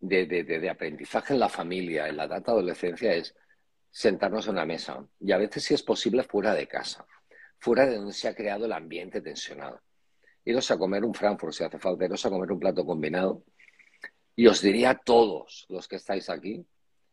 de, 0.00 0.26
de, 0.26 0.70
aprendizaje 0.70 1.34
en 1.34 1.40
la 1.40 1.48
familia, 1.48 2.08
en 2.08 2.16
la 2.16 2.28
data 2.28 2.52
adolescencia, 2.52 3.14
es 3.14 3.34
sentarnos 3.90 4.46
en 4.46 4.52
una 4.52 4.66
mesa 4.66 5.04
y 5.18 5.32
a 5.32 5.38
veces, 5.38 5.64
si 5.64 5.74
es 5.74 5.82
posible, 5.82 6.22
fuera 6.22 6.54
de 6.54 6.68
casa, 6.68 7.06
fuera 7.58 7.86
de 7.86 7.96
donde 7.96 8.12
se 8.12 8.28
ha 8.28 8.34
creado 8.34 8.66
el 8.66 8.72
ambiente 8.72 9.20
tensionado. 9.20 9.80
Iros 10.50 10.70
a 10.72 10.78
comer 10.78 11.04
un 11.04 11.14
Frankfurt 11.14 11.52
si 11.52 11.62
hace 11.62 11.78
falta, 11.78 12.04
iros 12.04 12.26
a 12.26 12.30
comer 12.30 12.50
un 12.50 12.58
plato 12.58 12.84
combinado. 12.84 13.44
Y 14.34 14.48
os 14.48 14.60
diría 14.60 14.90
a 14.90 14.98
todos 14.98 15.66
los 15.68 15.86
que 15.86 15.96
estáis 15.96 16.28
aquí, 16.28 16.66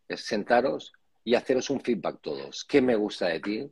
es 0.08 0.22
sentaros 0.22 0.92
y 1.24 1.36
haceros 1.36 1.70
un 1.70 1.80
feedback 1.80 2.20
todos. 2.20 2.66
¿Qué 2.66 2.82
me 2.82 2.96
gusta 2.96 3.28
de 3.28 3.40
ti 3.40 3.72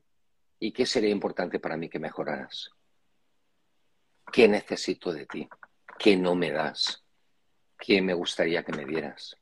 y 0.59 0.71
qué 0.71 0.85
sería 0.85 1.09
importante 1.09 1.59
para 1.59 1.77
mí 1.77 1.89
que 1.89 1.97
mejoraras? 1.97 2.69
¿Qué 4.31 4.47
necesito 4.47 5.11
de 5.11 5.25
ti? 5.25 5.47
¿Qué 5.97 6.15
no 6.15 6.35
me 6.35 6.51
das? 6.51 7.03
¿Qué 7.79 8.03
me 8.03 8.13
gustaría 8.13 8.63
que 8.63 8.71
me 8.71 8.85
dieras? 8.85 9.35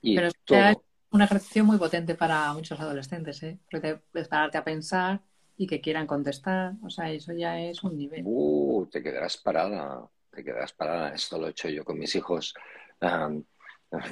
Y 0.00 0.16
Pero 0.16 0.28
es 0.28 0.76
un 1.10 1.22
ejercicio 1.22 1.64
muy 1.64 1.78
potente 1.78 2.16
para 2.16 2.52
muchos 2.52 2.80
adolescentes, 2.80 3.40
¿eh? 3.44 3.60
Porque 3.70 4.00
pararte 4.28 4.58
a 4.58 4.64
pensar 4.64 5.22
y 5.56 5.66
que 5.66 5.80
quieran 5.80 6.06
contestar, 6.06 6.74
o 6.82 6.90
sea, 6.90 7.10
eso 7.10 7.32
ya 7.32 7.60
es 7.60 7.82
un 7.84 7.96
nivel. 7.96 8.22
Uh, 8.24 8.86
te 8.90 9.02
quedarás 9.02 9.36
parada, 9.36 10.08
te 10.30 10.42
quedarás 10.42 10.72
parada. 10.72 11.14
Esto 11.14 11.38
lo 11.38 11.46
he 11.46 11.50
hecho 11.50 11.68
yo 11.68 11.84
con 11.84 11.98
mis 11.98 12.14
hijos 12.14 12.54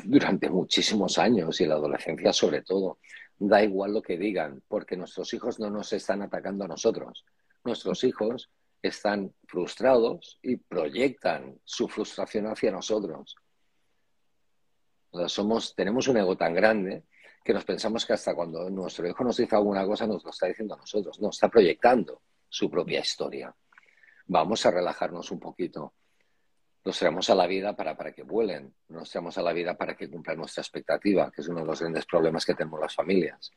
durante 0.05 0.51
muchísimos 0.51 1.19
años 1.19 1.61
y 1.61 1.67
la 1.67 1.75
adolescencia 1.75 2.33
sobre 2.33 2.63
todo. 2.63 2.99
Da 3.39 3.63
igual 3.63 3.95
lo 3.95 4.03
que 4.03 4.19
digan, 4.19 4.63
porque 4.69 4.97
nuestros 4.97 5.33
hijos 5.33 5.59
no 5.59 5.71
nos 5.71 5.93
están 5.95 6.21
atacando 6.23 6.65
a 6.65 6.69
nosotros. 6.69 7.25
Nuestros 7.65 8.05
hijos 8.05 8.51
están 8.83 9.33
frustrados 9.47 10.39
y 10.43 10.57
proyectan 10.57 11.59
su 11.65 11.89
frustración 11.89 12.47
hacia 12.47 12.71
nosotros. 12.71 13.37
O 15.11 15.19
sea, 15.19 15.29
somos, 15.29 15.75
tenemos 15.75 16.07
un 16.09 16.19
ego 16.19 16.37
tan 16.37 16.55
grande 16.55 17.05
que 17.43 17.55
nos 17.55 17.65
pensamos 17.65 18.05
que 18.05 18.13
hasta 18.13 18.35
cuando 18.35 18.69
nuestro 18.71 19.09
hijo 19.09 19.25
nos 19.25 19.37
dice 19.37 19.57
alguna 19.57 19.85
cosa 19.87 20.07
nos 20.07 20.25
lo 20.25 20.31
está 20.31 20.47
diciendo 20.47 20.75
a 20.75 20.79
nosotros. 20.79 21.21
No, 21.21 21.31
está 21.31 21.49
proyectando 21.49 22.23
su 22.49 22.71
propia 22.71 23.01
historia. 23.01 23.55
Vamos 24.27 24.65
a 24.67 24.71
relajarnos 24.71 25.31
un 25.31 25.41
poquito. 25.41 25.95
Nos 26.85 26.99
traemos 26.99 27.29
a 27.31 27.35
la 27.35 27.47
vida 27.47 27.75
para, 27.75 27.97
para 27.97 28.13
que 28.13 28.23
vuelen, 28.23 28.75
nos 28.89 29.11
traemos 29.11 29.37
a 29.37 29.43
la 29.43 29.53
vida 29.53 29.77
para 29.77 29.97
que 29.97 30.09
cumpla 30.09 30.35
nuestra 30.35 30.63
expectativa, 30.63 31.31
que 31.31 31.43
es 31.43 31.49
uno 31.49 31.61
de 31.61 31.67
los 31.67 31.81
grandes 31.81 32.07
problemas 32.07 32.45
que 32.45 32.55
tenemos 32.55 32.81
las 32.81 32.95
familias. 32.95 33.51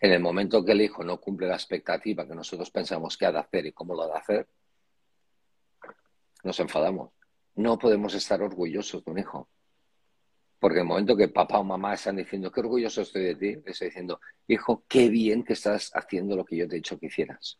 En 0.00 0.12
el 0.12 0.20
momento 0.20 0.64
que 0.64 0.72
el 0.72 0.80
hijo 0.80 1.04
no 1.04 1.20
cumple 1.20 1.46
la 1.46 1.54
expectativa 1.54 2.26
que 2.26 2.34
nosotros 2.34 2.70
pensamos 2.70 3.16
que 3.16 3.26
ha 3.26 3.32
de 3.32 3.38
hacer 3.38 3.66
y 3.66 3.72
cómo 3.72 3.94
lo 3.94 4.02
ha 4.02 4.06
de 4.08 4.18
hacer, 4.18 4.48
nos 6.42 6.58
enfadamos. 6.60 7.10
No 7.54 7.78
podemos 7.78 8.14
estar 8.14 8.42
orgullosos 8.42 9.04
de 9.04 9.10
un 9.10 9.18
hijo. 9.18 9.48
Porque 10.62 10.78
en 10.78 10.82
el 10.82 10.88
momento 10.88 11.16
que 11.16 11.26
papá 11.26 11.58
o 11.58 11.64
mamá 11.64 11.94
están 11.94 12.14
diciendo, 12.14 12.52
qué 12.52 12.60
orgulloso 12.60 13.02
estoy 13.02 13.24
de 13.24 13.34
ti, 13.34 13.56
le 13.56 13.72
estoy 13.72 13.88
diciendo, 13.88 14.20
hijo, 14.46 14.84
qué 14.86 15.08
bien 15.08 15.42
que 15.42 15.54
estás 15.54 15.90
haciendo 15.92 16.36
lo 16.36 16.44
que 16.44 16.56
yo 16.56 16.68
te 16.68 16.76
he 16.76 16.78
dicho 16.78 16.96
que 17.00 17.06
hicieras. 17.06 17.58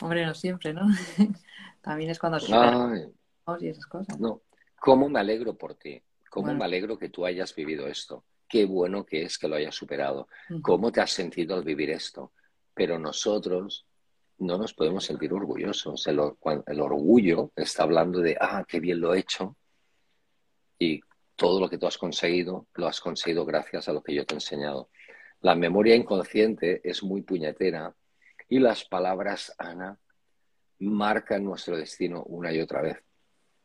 Hombre, 0.00 0.24
no 0.24 0.32
siempre, 0.32 0.72
¿no? 0.72 0.86
También 1.82 2.08
es 2.08 2.18
cuando 2.18 2.38
y 3.60 3.68
esas 3.68 3.84
cosas. 3.84 4.18
No, 4.18 4.40
¿cómo 4.76 5.10
me 5.10 5.20
alegro 5.20 5.58
por 5.58 5.74
ti? 5.74 6.02
¿Cómo 6.30 6.54
me 6.54 6.64
alegro 6.64 6.98
que 6.98 7.10
tú 7.10 7.26
hayas 7.26 7.54
vivido 7.54 7.86
esto? 7.86 8.24
Qué 8.48 8.64
bueno 8.64 9.04
que 9.04 9.24
es 9.24 9.36
que 9.36 9.48
lo 9.48 9.56
hayas 9.56 9.74
superado. 9.74 10.28
¿Cómo 10.62 10.90
te 10.90 11.02
has 11.02 11.10
sentido 11.10 11.56
al 11.56 11.62
vivir 11.62 11.90
esto? 11.90 12.32
Pero 12.72 12.98
nosotros 12.98 13.86
no 14.38 14.56
nos 14.56 14.72
podemos 14.72 15.04
sentir 15.04 15.30
orgullosos. 15.34 16.06
El, 16.06 16.22
el, 16.66 16.80
orgullo 16.80 17.52
está 17.54 17.82
hablando 17.82 18.20
de, 18.20 18.38
ah, 18.40 18.64
qué 18.66 18.80
bien 18.80 18.98
lo 18.98 19.12
he 19.12 19.18
hecho. 19.18 19.58
Y 20.80 21.00
todo 21.36 21.60
lo 21.60 21.70
que 21.70 21.78
tú 21.78 21.86
has 21.86 21.96
conseguido, 21.96 22.66
lo 22.74 22.88
has 22.88 23.00
conseguido 23.00 23.46
gracias 23.46 23.88
a 23.88 23.92
lo 23.92 24.02
que 24.02 24.14
yo 24.14 24.26
te 24.26 24.34
he 24.34 24.38
enseñado. 24.38 24.90
La 25.40 25.54
memoria 25.54 25.94
inconsciente 25.94 26.80
es 26.82 27.04
muy 27.04 27.22
puñetera 27.22 27.94
y 28.48 28.58
las 28.58 28.84
palabras, 28.84 29.54
Ana, 29.58 29.96
marcan 30.80 31.44
nuestro 31.44 31.76
destino 31.76 32.24
una 32.24 32.52
y 32.52 32.60
otra 32.60 32.82
vez. 32.82 32.98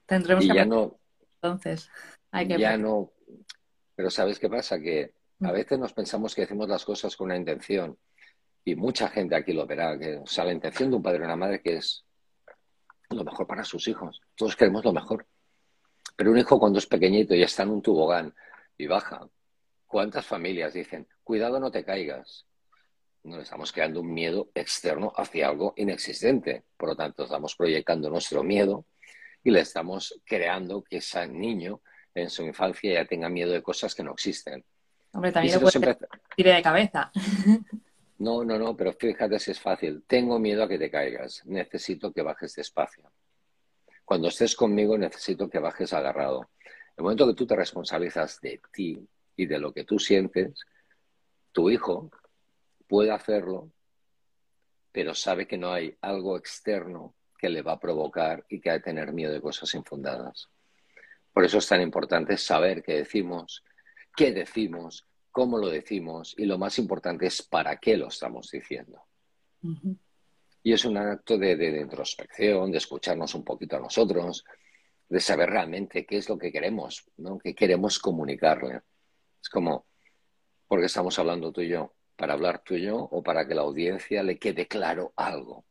Tendremos 0.05 0.45
y 0.45 0.49
que 0.49 0.55
ya 0.55 0.65
no, 0.65 0.99
entonces, 1.45 1.89
hay 2.31 2.47
que 2.47 2.57
ya 2.57 2.77
no. 2.77 3.11
Pero 3.95 4.09
¿sabes 4.09 4.39
qué 4.39 4.49
pasa? 4.49 4.79
Que 4.79 5.13
a 5.41 5.49
mm. 5.49 5.53
veces 5.53 5.79
nos 5.79 5.93
pensamos 5.93 6.33
que 6.33 6.43
hacemos 6.43 6.67
las 6.67 6.83
cosas 6.83 7.15
con 7.15 7.25
una 7.25 7.37
intención 7.37 7.97
y 8.63 8.75
mucha 8.75 9.09
gente 9.09 9.35
aquí 9.35 9.53
lo 9.53 9.67
verá, 9.67 9.97
que, 9.97 10.17
o 10.17 10.25
sea, 10.25 10.43
la 10.43 10.53
intención 10.53 10.89
de 10.89 10.95
un 10.95 11.03
padre 11.03 11.21
o 11.21 11.25
una 11.25 11.35
madre 11.35 11.61
que 11.61 11.77
es 11.77 12.03
lo 13.09 13.23
mejor 13.23 13.45
para 13.45 13.63
sus 13.63 13.87
hijos. 13.87 14.21
Todos 14.35 14.55
queremos 14.55 14.83
lo 14.83 14.91
mejor. 14.91 15.27
Pero 16.15 16.31
un 16.31 16.37
hijo 16.37 16.59
cuando 16.59 16.79
es 16.79 16.87
pequeñito 16.87 17.35
y 17.35 17.43
está 17.43 17.63
en 17.63 17.69
un 17.69 17.81
tubogán 17.81 18.33
y 18.77 18.87
baja, 18.87 19.27
¿cuántas 19.85 20.25
familias 20.25 20.73
dicen, 20.73 21.07
cuidado 21.23 21.59
no 21.59 21.71
te 21.71 21.83
caigas? 21.83 22.45
No 23.23 23.39
estamos 23.39 23.71
creando 23.71 24.01
un 24.01 24.13
miedo 24.13 24.49
externo 24.53 25.11
hacia 25.15 25.47
algo 25.47 25.73
inexistente. 25.77 26.63
Por 26.77 26.89
lo 26.89 26.95
tanto, 26.95 27.23
estamos 27.23 27.55
proyectando 27.55 28.09
nuestro 28.09 28.43
miedo 28.43 28.85
y 29.43 29.51
le 29.51 29.61
estamos 29.61 30.21
creando 30.25 30.83
que 30.83 30.97
ese 30.97 31.27
niño 31.27 31.81
en 32.13 32.29
su 32.29 32.43
infancia 32.43 32.93
ya 32.93 33.05
tenga 33.05 33.29
miedo 33.29 33.51
de 33.51 33.61
cosas 33.61 33.93
que 33.93 34.03
no 34.03 34.13
existen. 34.13 34.63
Hombre, 35.11 35.31
también 35.31 35.55
lo 35.55 35.61
puede 35.61 35.97
tire 36.35 36.53
de 36.53 36.61
cabeza. 36.61 37.11
No, 38.17 38.45
no, 38.45 38.57
no, 38.57 38.77
pero 38.77 38.93
fíjate 38.93 39.39
si 39.39 39.51
es 39.51 39.59
fácil. 39.59 40.05
Tengo 40.07 40.39
miedo 40.39 40.63
a 40.63 40.69
que 40.69 40.77
te 40.77 40.89
caigas. 40.89 41.45
Necesito 41.45 42.13
que 42.13 42.21
bajes 42.21 42.55
despacio. 42.55 43.11
Cuando 44.05 44.27
estés 44.27 44.55
conmigo, 44.55 44.97
necesito 44.97 45.49
que 45.49 45.59
bajes 45.59 45.91
agarrado. 45.91 46.49
El 46.95 47.03
momento 47.03 47.27
que 47.27 47.33
tú 47.33 47.45
te 47.45 47.55
responsabilizas 47.55 48.39
de 48.39 48.61
ti 48.71 49.05
y 49.35 49.45
de 49.47 49.59
lo 49.59 49.73
que 49.73 49.83
tú 49.83 49.99
sientes, 49.99 50.61
tu 51.51 51.69
hijo 51.69 52.11
puede 52.87 53.11
hacerlo, 53.11 53.71
pero 54.91 55.15
sabe 55.15 55.47
que 55.47 55.57
no 55.57 55.71
hay 55.71 55.97
algo 56.01 56.37
externo 56.37 57.15
que 57.37 57.49
le 57.49 57.63
va 57.63 57.73
a 57.73 57.79
provocar 57.79 58.45
y 58.47 58.61
que 58.61 58.69
ha 58.69 58.73
de 58.73 58.79
tener 58.79 59.11
miedo 59.11 59.33
de 59.33 59.41
cosas 59.41 59.73
infundadas. 59.73 60.49
Por 61.33 61.43
eso 61.43 61.57
es 61.57 61.67
tan 61.67 61.81
importante 61.81 62.37
saber 62.37 62.81
qué 62.81 62.93
decimos, 62.93 63.63
qué 64.15 64.31
decimos, 64.31 65.05
cómo 65.31 65.57
lo 65.57 65.67
decimos 65.67 66.33
y 66.37 66.45
lo 66.45 66.57
más 66.57 66.79
importante 66.79 67.25
es 67.25 67.41
para 67.41 67.75
qué 67.77 67.97
lo 67.97 68.07
estamos 68.07 68.49
diciendo. 68.51 69.03
Y 70.65 70.73
es 70.73 70.83
un 70.83 70.97
acto 70.97 71.37
de, 71.37 71.79
introspección, 71.79 72.71
de 72.71 72.79
escucharnos 72.79 73.35
un 73.35 73.43
poquito 73.45 73.75
a 73.75 73.79
nosotros, 73.79 74.43
de 75.07 75.19
saber 75.19 75.51
realmente 75.51 76.07
qué 76.07 76.17
es 76.17 76.27
lo 76.27 76.39
que 76.39 76.51
queremos, 76.51 77.05
¿no? 77.17 77.37
qué 77.37 77.53
queremos 77.53 77.99
comunicarle. 77.99 78.81
Es 79.39 79.47
como, 79.47 79.85
porque 80.67 80.87
estamos 80.87 81.19
hablando 81.19 81.51
tú 81.51 81.61
y 81.61 81.69
yo, 81.69 81.93
para 82.15 82.33
hablar 82.33 82.63
tú 82.65 82.73
y 82.73 82.81
yo 82.81 82.97
o 82.97 83.21
para 83.21 83.47
que 83.47 83.53
la 83.53 83.61
audiencia 83.61 84.23
le 84.23 84.39
quede 84.39 84.67
claro 84.67 85.13
algo. 85.15 85.65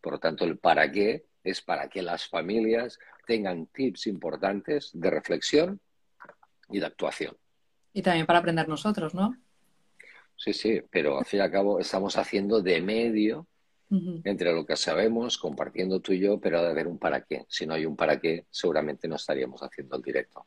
Por 0.00 0.14
lo 0.14 0.18
tanto, 0.18 0.44
el 0.44 0.58
para 0.58 0.90
qué 0.90 1.26
es 1.44 1.62
para 1.62 1.88
que 1.88 2.02
las 2.02 2.26
familias 2.26 2.98
tengan 3.28 3.68
tips 3.68 4.08
importantes 4.08 4.90
de 4.94 5.10
reflexión 5.10 5.80
y 6.70 6.80
de 6.80 6.86
actuación. 6.86 7.36
Y 7.92 8.02
también 8.02 8.26
para 8.26 8.40
aprender 8.40 8.66
nosotros, 8.68 9.14
¿no? 9.14 9.36
Sí, 10.34 10.52
sí, 10.52 10.82
pero 10.90 11.20
al 11.20 11.24
fin 11.24 11.38
y 11.38 11.42
al 11.44 11.52
cabo 11.52 11.78
estamos 11.78 12.18
haciendo 12.18 12.60
de 12.60 12.80
medio 12.80 13.46
entre 14.24 14.52
lo 14.52 14.64
que 14.64 14.76
sabemos, 14.76 15.38
compartiendo 15.38 16.00
tú 16.00 16.12
y 16.12 16.20
yo, 16.20 16.38
pero 16.38 16.58
ha 16.58 16.62
de 16.62 16.70
haber 16.70 16.86
un 16.86 16.98
para 16.98 17.22
qué. 17.22 17.44
Si 17.48 17.66
no 17.66 17.74
hay 17.74 17.86
un 17.86 17.96
para 17.96 18.20
qué, 18.20 18.46
seguramente 18.50 19.08
no 19.08 19.16
estaríamos 19.16 19.62
haciendo 19.62 19.96
el 19.96 20.02
directo. 20.02 20.46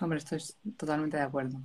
Hombre, 0.00 0.18
estoy 0.18 0.40
totalmente 0.76 1.16
de 1.16 1.22
acuerdo. 1.22 1.60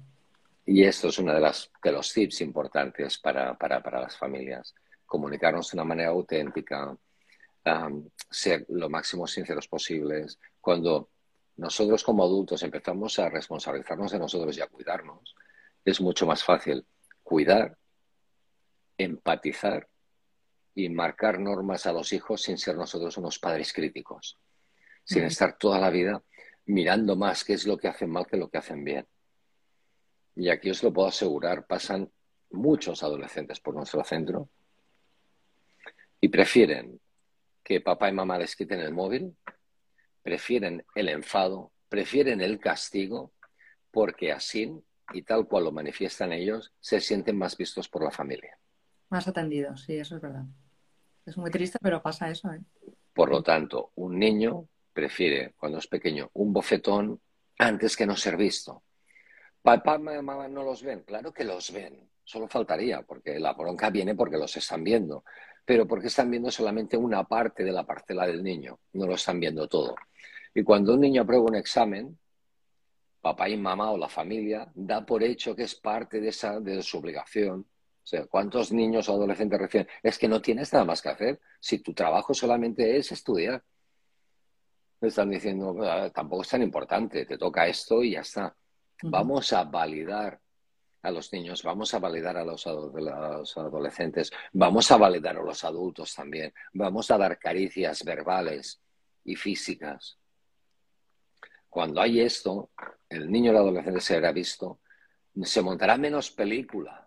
Y 0.65 0.83
esto 0.83 1.09
es 1.09 1.19
uno 1.19 1.33
de, 1.33 1.39
las, 1.39 1.71
de 1.83 1.91
los 1.91 2.11
tips 2.11 2.41
importantes 2.41 3.17
para, 3.19 3.55
para, 3.57 3.81
para 3.81 4.01
las 4.01 4.17
familias. 4.17 4.73
Comunicarnos 5.05 5.71
de 5.71 5.77
una 5.77 5.83
manera 5.83 6.09
auténtica, 6.09 6.97
ser 8.29 8.65
lo 8.69 8.89
máximo 8.89 9.27
sinceros 9.27 9.67
posibles. 9.67 10.39
Cuando 10.59 11.09
nosotros 11.57 12.03
como 12.03 12.23
adultos 12.23 12.63
empezamos 12.63 13.17
a 13.19 13.29
responsabilizarnos 13.29 14.11
de 14.11 14.19
nosotros 14.19 14.57
y 14.57 14.61
a 14.61 14.67
cuidarnos, 14.67 15.35
es 15.83 16.01
mucho 16.01 16.25
más 16.25 16.43
fácil 16.43 16.85
cuidar, 17.23 17.77
empatizar 18.97 19.87
y 20.75 20.89
marcar 20.89 21.39
normas 21.39 21.85
a 21.85 21.93
los 21.93 22.11
hijos 22.11 22.43
sin 22.43 22.57
ser 22.57 22.75
nosotros 22.75 23.17
unos 23.17 23.39
padres 23.39 23.71
críticos, 23.71 24.37
sin 25.05 25.23
estar 25.23 25.57
toda 25.57 25.79
la 25.79 25.89
vida 25.89 26.21
mirando 26.65 27.15
más 27.15 27.43
qué 27.43 27.53
es 27.53 27.65
lo 27.65 27.77
que 27.77 27.87
hacen 27.87 28.09
mal 28.09 28.27
que 28.27 28.37
lo 28.37 28.49
que 28.49 28.57
hacen 28.57 28.83
bien. 28.83 29.07
Y 30.35 30.49
aquí 30.49 30.69
os 30.69 30.83
lo 30.83 30.91
puedo 30.91 31.07
asegurar, 31.07 31.65
pasan 31.65 32.11
muchos 32.51 33.03
adolescentes 33.03 33.59
por 33.59 33.73
nuestro 33.73 34.03
centro 34.03 34.49
y 36.19 36.27
prefieren 36.27 36.99
que 37.63 37.81
papá 37.81 38.09
y 38.09 38.13
mamá 38.13 38.37
les 38.37 38.55
quiten 38.55 38.79
el 38.79 38.93
móvil, 38.93 39.35
prefieren 40.21 40.85
el 40.93 41.09
enfado, 41.09 41.71
prefieren 41.87 42.41
el 42.41 42.59
castigo, 42.59 43.33
porque 43.91 44.31
así, 44.31 44.71
y 45.13 45.21
tal 45.21 45.47
cual 45.47 45.63
lo 45.65 45.71
manifiestan 45.71 46.33
ellos, 46.33 46.73
se 46.79 46.99
sienten 46.99 47.37
más 47.37 47.55
vistos 47.55 47.87
por 47.87 48.03
la 48.03 48.11
familia. 48.11 48.57
Más 49.09 49.27
atendidos, 49.27 49.83
sí, 49.83 49.97
eso 49.97 50.15
es 50.15 50.21
verdad. 50.21 50.45
Es 51.25 51.37
muy 51.37 51.49
triste, 51.49 51.79
pero 51.81 52.01
pasa 52.01 52.29
eso. 52.29 52.51
¿eh? 52.51 52.61
Por 53.13 53.29
lo 53.29 53.41
tanto, 53.41 53.91
un 53.95 54.19
niño 54.19 54.67
prefiere, 54.93 55.53
cuando 55.57 55.79
es 55.79 55.87
pequeño, 55.87 56.29
un 56.33 56.53
bofetón 56.53 57.19
antes 57.57 57.95
que 57.95 58.05
no 58.05 58.15
ser 58.15 58.37
visto. 58.37 58.83
Papá 59.61 59.95
y 59.95 59.99
mamá 59.99 60.47
no 60.47 60.63
los 60.63 60.83
ven, 60.83 61.01
claro 61.01 61.33
que 61.33 61.43
los 61.43 61.71
ven, 61.71 62.07
solo 62.23 62.47
faltaría, 62.47 63.01
porque 63.01 63.39
la 63.39 63.53
bronca 63.53 63.89
viene 63.89 64.13
porque 64.13 64.37
los 64.37 64.55
están 64.55 64.83
viendo, 64.83 65.23
pero 65.65 65.87
porque 65.87 66.07
están 66.07 66.29
viendo 66.29 66.51
solamente 66.51 66.95
una 66.95 67.23
parte 67.23 67.63
de 67.63 67.71
la 67.71 67.83
parcela 67.83 68.27
del 68.27 68.43
niño, 68.43 68.79
no 68.93 69.07
lo 69.07 69.15
están 69.15 69.39
viendo 69.39 69.67
todo. 69.67 69.95
Y 70.53 70.63
cuando 70.63 70.93
un 70.93 71.01
niño 71.01 71.23
aprueba 71.23 71.45
un 71.45 71.55
examen, 71.55 72.17
papá 73.21 73.49
y 73.49 73.57
mamá 73.57 73.91
o 73.91 73.97
la 73.97 74.07
familia 74.07 74.71
da 74.75 75.03
por 75.03 75.23
hecho 75.23 75.55
que 75.55 75.63
es 75.63 75.73
parte 75.73 76.21
de, 76.21 76.29
esa, 76.29 76.59
de 76.59 76.83
su 76.83 76.99
obligación 76.99 77.65
o 78.05 78.07
sea, 78.07 78.27
¿cuántos 78.27 78.71
niños 78.71 79.09
o 79.09 79.13
adolescentes 79.13 79.59
recién? 79.59 79.87
Es 80.03 80.19
que 80.19 80.27
no 80.27 80.39
tienes 80.39 80.71
nada 80.71 80.85
más 80.85 81.01
que 81.01 81.09
hacer. 81.09 81.39
Si 81.59 81.79
tu 81.79 81.91
trabajo 81.91 82.35
solamente 82.35 82.97
es 82.97 83.11
estudiar. 83.11 83.63
Me 85.01 85.07
están 85.07 85.31
diciendo, 85.31 85.75
ah, 85.81 86.11
tampoco 86.11 86.43
es 86.43 86.49
tan 86.49 86.61
importante, 86.61 87.25
te 87.25 87.35
toca 87.35 87.65
esto 87.65 88.03
y 88.03 88.11
ya 88.11 88.19
está. 88.21 88.55
Vamos 89.01 89.51
a 89.53 89.63
validar 89.63 90.39
a 91.01 91.09
los 91.09 91.33
niños, 91.33 91.63
vamos 91.63 91.95
a 91.95 91.99
validar 91.99 92.37
a 92.37 92.45
los, 92.45 92.67
adolescentes, 92.67 94.31
vamos 94.53 94.91
a 94.91 94.97
validar 94.97 95.37
a 95.37 95.43
los 95.43 95.63
adultos 95.63 96.13
también, 96.13 96.53
vamos 96.73 97.09
a 97.09 97.17
dar 97.17 97.39
caricias 97.39 98.03
verbales 98.03 98.81
y 99.23 99.35
físicas. 99.35 100.19
Cuando 101.67 102.01
hay 102.01 102.21
esto, 102.21 102.69
el 103.09 103.31
niño 103.31 103.49
o 103.49 103.53
el 103.53 103.59
adolescente 103.61 103.99
se 103.99 104.15
habrá 104.15 104.31
visto, 104.31 104.79
se 105.43 105.61
montará 105.63 105.97
menos 105.97 106.29
película 106.29 107.04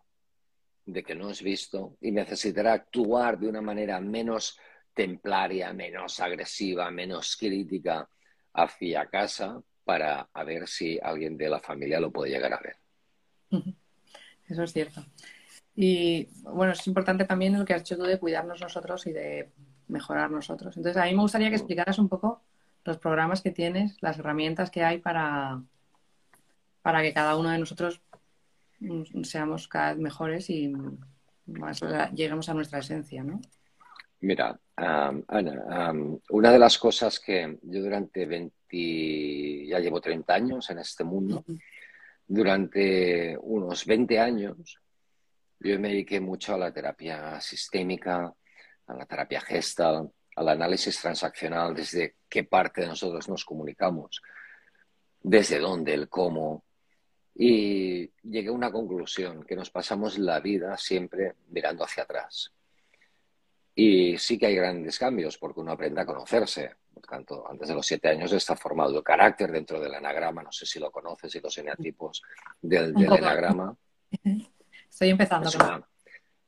de 0.88 1.02
que 1.02 1.14
no 1.14 1.30
es 1.30 1.42
visto 1.42 1.96
y 2.00 2.10
necesitará 2.10 2.72
actuar 2.72 3.38
de 3.38 3.46
una 3.46 3.60
manera 3.60 4.00
menos 4.00 4.58
templaria, 4.94 5.72
menos 5.72 6.18
agresiva, 6.18 6.90
menos 6.90 7.36
crítica 7.36 8.08
hacia 8.54 9.06
casa 9.06 9.60
para 9.84 10.28
ver 10.46 10.66
si 10.66 10.98
alguien 11.00 11.36
de 11.36 11.50
la 11.50 11.60
familia 11.60 12.00
lo 12.00 12.10
puede 12.10 12.32
llegar 12.32 12.54
a 12.54 12.60
ver. 12.60 12.76
Eso 14.48 14.62
es 14.62 14.72
cierto. 14.72 15.04
Y 15.76 16.28
bueno, 16.42 16.72
es 16.72 16.86
importante 16.86 17.24
también 17.24 17.58
lo 17.58 17.64
que 17.64 17.74
has 17.74 17.82
hecho 17.82 17.96
tú 17.96 18.04
de 18.04 18.18
cuidarnos 18.18 18.60
nosotros 18.60 19.06
y 19.06 19.12
de 19.12 19.50
mejorar 19.88 20.30
nosotros. 20.30 20.76
Entonces, 20.76 21.00
a 21.00 21.04
mí 21.06 21.14
me 21.14 21.22
gustaría 21.22 21.48
que 21.48 21.56
mm. 21.56 21.60
explicaras 21.60 21.98
un 21.98 22.08
poco 22.08 22.42
los 22.84 22.96
programas 22.96 23.42
que 23.42 23.50
tienes, 23.50 23.96
las 24.00 24.18
herramientas 24.18 24.70
que 24.70 24.82
hay 24.82 24.98
para, 24.98 25.62
para 26.80 27.02
que 27.02 27.12
cada 27.12 27.36
uno 27.36 27.50
de 27.50 27.58
nosotros 27.58 28.00
seamos 29.22 29.68
cada 29.68 29.94
vez 29.94 30.02
mejores 30.02 30.50
y 30.50 30.72
más 31.46 31.80
lleguemos 32.14 32.48
a 32.48 32.54
nuestra 32.54 32.78
esencia, 32.78 33.22
¿no? 33.24 33.40
Mira, 34.20 34.58
Ana, 34.76 35.92
una 36.30 36.52
de 36.52 36.58
las 36.58 36.78
cosas 36.78 37.20
que 37.20 37.58
yo 37.62 37.82
durante 37.82 38.26
20, 38.26 39.66
ya 39.66 39.78
llevo 39.78 40.00
30 40.00 40.34
años 40.34 40.70
en 40.70 40.78
este 40.78 41.04
mundo, 41.04 41.44
durante 42.26 43.36
unos 43.40 43.86
20 43.86 44.18
años, 44.18 44.78
yo 45.60 45.78
me 45.78 45.88
dediqué 45.88 46.20
mucho 46.20 46.54
a 46.54 46.58
la 46.58 46.72
terapia 46.72 47.40
sistémica, 47.40 48.32
a 48.86 48.94
la 48.94 49.06
terapia 49.06 49.40
gestal, 49.40 50.10
al 50.36 50.48
análisis 50.48 51.00
transaccional, 51.00 51.74
desde 51.74 52.16
qué 52.28 52.44
parte 52.44 52.82
de 52.82 52.88
nosotros 52.88 53.28
nos 53.28 53.44
comunicamos, 53.44 54.22
desde 55.20 55.58
dónde, 55.58 55.94
el 55.94 56.08
cómo, 56.08 56.64
y 57.40 58.10
llegué 58.24 58.48
a 58.48 58.52
una 58.52 58.72
conclusión, 58.72 59.44
que 59.44 59.54
nos 59.54 59.70
pasamos 59.70 60.18
la 60.18 60.40
vida 60.40 60.76
siempre 60.76 61.36
mirando 61.50 61.84
hacia 61.84 62.02
atrás. 62.02 62.52
Y 63.76 64.18
sí 64.18 64.36
que 64.36 64.46
hay 64.46 64.56
grandes 64.56 64.98
cambios 64.98 65.38
porque 65.38 65.60
uno 65.60 65.70
aprende 65.70 66.00
a 66.00 66.04
conocerse. 66.04 66.74
Por 66.92 67.04
tanto, 67.04 67.48
antes 67.48 67.68
de 67.68 67.74
los 67.74 67.86
siete 67.86 68.08
años 68.08 68.32
está 68.32 68.56
formado 68.56 68.98
el 68.98 69.04
carácter 69.04 69.52
dentro 69.52 69.78
del 69.80 69.94
anagrama. 69.94 70.42
No 70.42 70.50
sé 70.50 70.66
si 70.66 70.80
lo 70.80 70.90
conoces 70.90 71.32
y 71.36 71.40
los 71.40 71.56
eneatipos 71.58 72.22
del, 72.60 72.92
del 72.92 73.12
enagrama. 73.12 73.76
Estoy 74.90 75.10
empezando. 75.10 75.48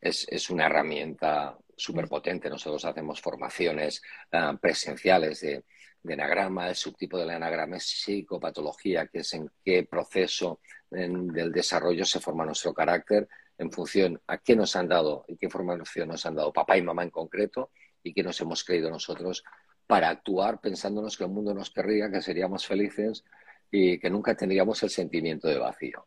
Es 0.00 0.26
es, 0.28 0.50
una 0.50 0.66
herramienta 0.66 1.56
súper 1.76 2.08
potente. 2.08 2.50
Nosotros 2.50 2.84
hacemos 2.84 3.20
formaciones 3.20 4.02
ah, 4.32 4.58
presenciales 4.60 5.40
de, 5.42 5.62
de 6.02 6.14
enagrama, 6.14 6.68
el 6.68 6.74
subtipo 6.74 7.18
del 7.18 7.30
enagrama 7.30 7.76
es 7.76 7.84
psicopatología, 7.84 9.06
que 9.06 9.18
es 9.18 9.34
en 9.34 9.50
qué 9.64 9.84
proceso 9.84 10.60
del 10.90 11.52
desarrollo 11.52 12.04
se 12.04 12.20
forma 12.20 12.44
nuestro 12.44 12.74
carácter 12.74 13.28
en 13.58 13.70
función 13.70 14.20
a 14.26 14.38
qué 14.38 14.56
nos 14.56 14.74
han 14.74 14.88
dado 14.88 15.24
y 15.28 15.36
qué 15.36 15.46
información 15.46 16.08
nos 16.08 16.24
han 16.24 16.34
dado 16.34 16.52
papá 16.52 16.78
y 16.78 16.82
mamá 16.82 17.02
en 17.02 17.10
concreto 17.10 17.70
y 18.02 18.14
qué 18.14 18.22
nos 18.22 18.40
hemos 18.40 18.64
creído 18.64 18.90
nosotros 18.90 19.44
para 19.86 20.08
actuar 20.08 20.60
pensándonos 20.60 21.16
que 21.16 21.24
el 21.24 21.30
mundo 21.30 21.52
nos 21.52 21.70
querría, 21.70 22.10
que 22.10 22.22
seríamos 22.22 22.66
felices 22.66 23.24
y 23.70 23.98
que 23.98 24.08
nunca 24.08 24.34
tendríamos 24.34 24.82
el 24.82 24.90
sentimiento 24.90 25.48
de 25.48 25.58
vacío. 25.58 26.06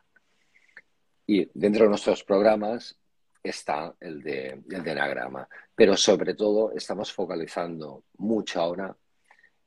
Y 1.28 1.50
dentro 1.54 1.84
de 1.84 1.90
nuestros 1.90 2.24
programas 2.24 2.98
está 3.44 3.94
el 4.00 4.24
de, 4.24 4.64
el 4.70 4.84
de 4.84 4.92
enagrama, 4.92 5.48
pero 5.76 5.96
sobre 5.96 6.34
todo 6.34 6.72
estamos 6.72 7.14
focalizando 7.14 8.06
mucho 8.18 8.62
ahora 8.62 8.96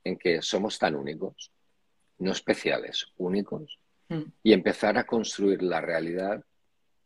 en 0.03 0.17
que 0.17 0.41
somos 0.41 0.79
tan 0.79 0.95
únicos, 0.95 1.51
no 2.19 2.31
especiales, 2.31 3.07
únicos, 3.17 3.79
mm. 4.09 4.23
y 4.43 4.53
empezar 4.53 4.97
a 4.97 5.05
construir 5.05 5.61
la 5.61 5.81
realidad 5.81 6.43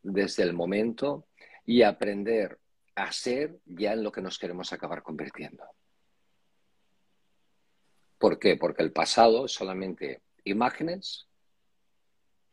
desde 0.03 0.43
el 0.43 0.53
momento 0.53 1.27
y 1.65 1.83
aprender 1.83 2.59
a 2.95 3.11
ser 3.11 3.59
ya 3.65 3.93
en 3.93 4.03
lo 4.03 4.11
que 4.11 4.21
nos 4.21 4.37
queremos 4.37 4.73
acabar 4.73 5.03
convirtiendo. 5.03 5.63
¿Por 8.17 8.37
qué? 8.37 8.55
Porque 8.55 8.83
el 8.83 8.91
pasado 8.91 9.45
es 9.45 9.51
solamente 9.51 10.21
imágenes 10.43 11.27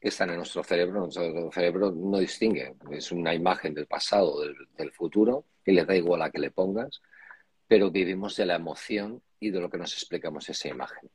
que 0.00 0.08
están 0.08 0.30
en 0.30 0.36
nuestro 0.36 0.62
cerebro. 0.62 1.00
Nuestro 1.00 1.50
cerebro 1.52 1.90
no 1.90 2.18
distingue. 2.18 2.74
Es 2.90 3.12
una 3.12 3.34
imagen 3.34 3.74
del 3.74 3.86
pasado, 3.86 4.40
del, 4.40 4.56
del 4.76 4.92
futuro, 4.92 5.44
y 5.64 5.72
le 5.72 5.84
da 5.84 5.94
igual 5.94 6.22
a 6.22 6.30
que 6.30 6.38
le 6.38 6.50
pongas, 6.50 7.02
pero 7.66 7.90
vivimos 7.90 8.36
de 8.36 8.46
la 8.46 8.54
emoción 8.54 9.22
y 9.40 9.50
de 9.50 9.60
lo 9.60 9.70
que 9.70 9.78
nos 9.78 9.92
explicamos 9.92 10.48
esa 10.48 10.68
imagen. 10.68 11.10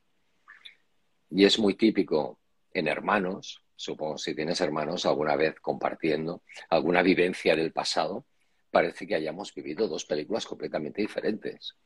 Y 1.30 1.44
es 1.44 1.58
muy 1.58 1.74
típico 1.74 2.38
en 2.72 2.88
hermanos, 2.88 3.62
supongo 3.76 4.18
si 4.18 4.34
tienes 4.34 4.60
hermanos 4.60 5.06
alguna 5.06 5.36
vez 5.36 5.60
compartiendo 5.60 6.42
alguna 6.70 7.02
vivencia 7.02 7.56
del 7.56 7.72
pasado, 7.72 8.26
parece 8.70 9.06
que 9.06 9.14
hayamos 9.14 9.54
vivido 9.54 9.88
dos 9.88 10.04
películas 10.04 10.46
completamente 10.46 11.02
diferentes. 11.02 11.76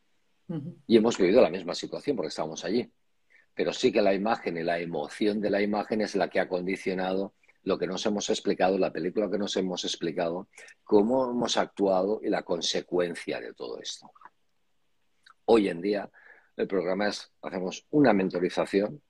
Y 0.87 0.97
hemos 0.97 1.19
vivido 1.19 1.43
la 1.43 1.51
misma 1.51 1.75
situación 1.75 2.17
porque 2.17 2.29
estábamos 2.29 2.65
allí. 2.65 2.91
Pero 3.55 3.73
sí 3.73 3.93
que 3.93 4.01
la 4.01 4.15
imagen 4.15 4.57
y 4.57 4.63
la 4.63 4.79
emoción 4.79 5.41
de 5.41 5.51
la 5.51 5.61
imagen 5.61 6.01
es 6.01 6.15
la 6.15 6.31
que 6.31 6.41
ha 6.41 6.49
condicionado 6.49 7.35
lo 7.65 7.79
que 7.79 7.87
nos 7.87 8.07
hemos 8.07 8.31
explicado, 8.31 8.79
la 8.79 8.93
película 8.93 9.31
que 9.31 9.37
nos 9.37 9.55
hemos 9.57 9.85
explicado, 9.85 10.49
cómo 10.85 11.31
hemos 11.31 11.59
actuado 11.59 12.21
y 12.23 12.31
la 12.31 12.43
consecuencia 12.43 13.41
de 13.41 13.53
todo 13.53 13.79
esto. 13.79 14.11
Hoy 15.45 15.69
en 15.69 15.83
día 15.83 16.11
el 16.59 16.67
programa 16.67 17.09
es, 17.09 17.31
hacemos 17.41 17.87
una 17.91 18.13
mentorización, 18.13 19.01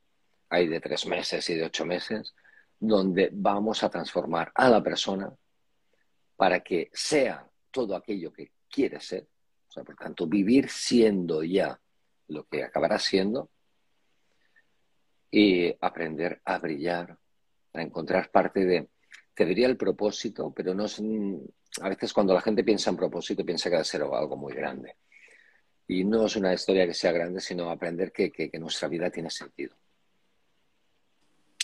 hay 0.51 0.69
de 0.69 0.81
tres 0.81 1.07
meses 1.07 1.49
y 1.49 1.55
de 1.55 1.65
ocho 1.65 1.87
meses, 1.87 2.35
donde 2.79 3.31
vamos 3.33 3.83
a 3.83 3.89
transformar 3.89 4.53
a 4.55 4.69
la 4.69 4.83
persona 4.83 5.35
para 6.37 6.61
que 6.61 6.91
sea 6.93 7.49
todo 7.71 7.97
aquello 7.97 8.33
que 8.33 8.53
quiere 8.71 9.01
ser, 9.01 9.27
o 9.69 9.73
sea, 9.73 9.83
por 9.83 9.97
tanto, 9.97 10.27
vivir 10.27 10.69
siendo 10.69 11.43
ya 11.43 11.81
lo 12.29 12.47
que 12.47 12.63
acabará 12.63 12.99
siendo 12.99 13.51
y 15.31 15.75
aprender 15.81 16.41
a 16.45 16.59
brillar, 16.59 17.19
a 17.73 17.83
encontrar 17.83 18.31
parte 18.31 18.65
de, 18.65 18.89
te 19.35 19.47
diría 19.47 19.67
el 19.67 19.77
propósito, 19.77 20.53
pero 20.55 20.75
no 20.75 20.85
es, 20.85 21.01
a 21.81 21.89
veces 21.89 22.13
cuando 22.13 22.35
la 22.35 22.43
gente 22.43 22.63
piensa 22.63 22.91
en 22.91 22.97
propósito 22.97 23.45
piensa 23.45 23.71
que 23.71 23.77
debe 23.77 23.85
ser 23.85 24.03
algo 24.03 24.37
muy 24.37 24.53
grande. 24.53 24.97
Y 25.90 26.05
no 26.05 26.27
es 26.27 26.37
una 26.37 26.53
historia 26.53 26.87
que 26.87 26.92
sea 26.92 27.12
grande, 27.12 27.40
sino 27.40 27.70
aprender 27.70 28.12
que, 28.12 28.51
nuestra 28.61 28.88
vida 28.88 29.11
tiene 29.11 29.31
sentido. 29.31 29.74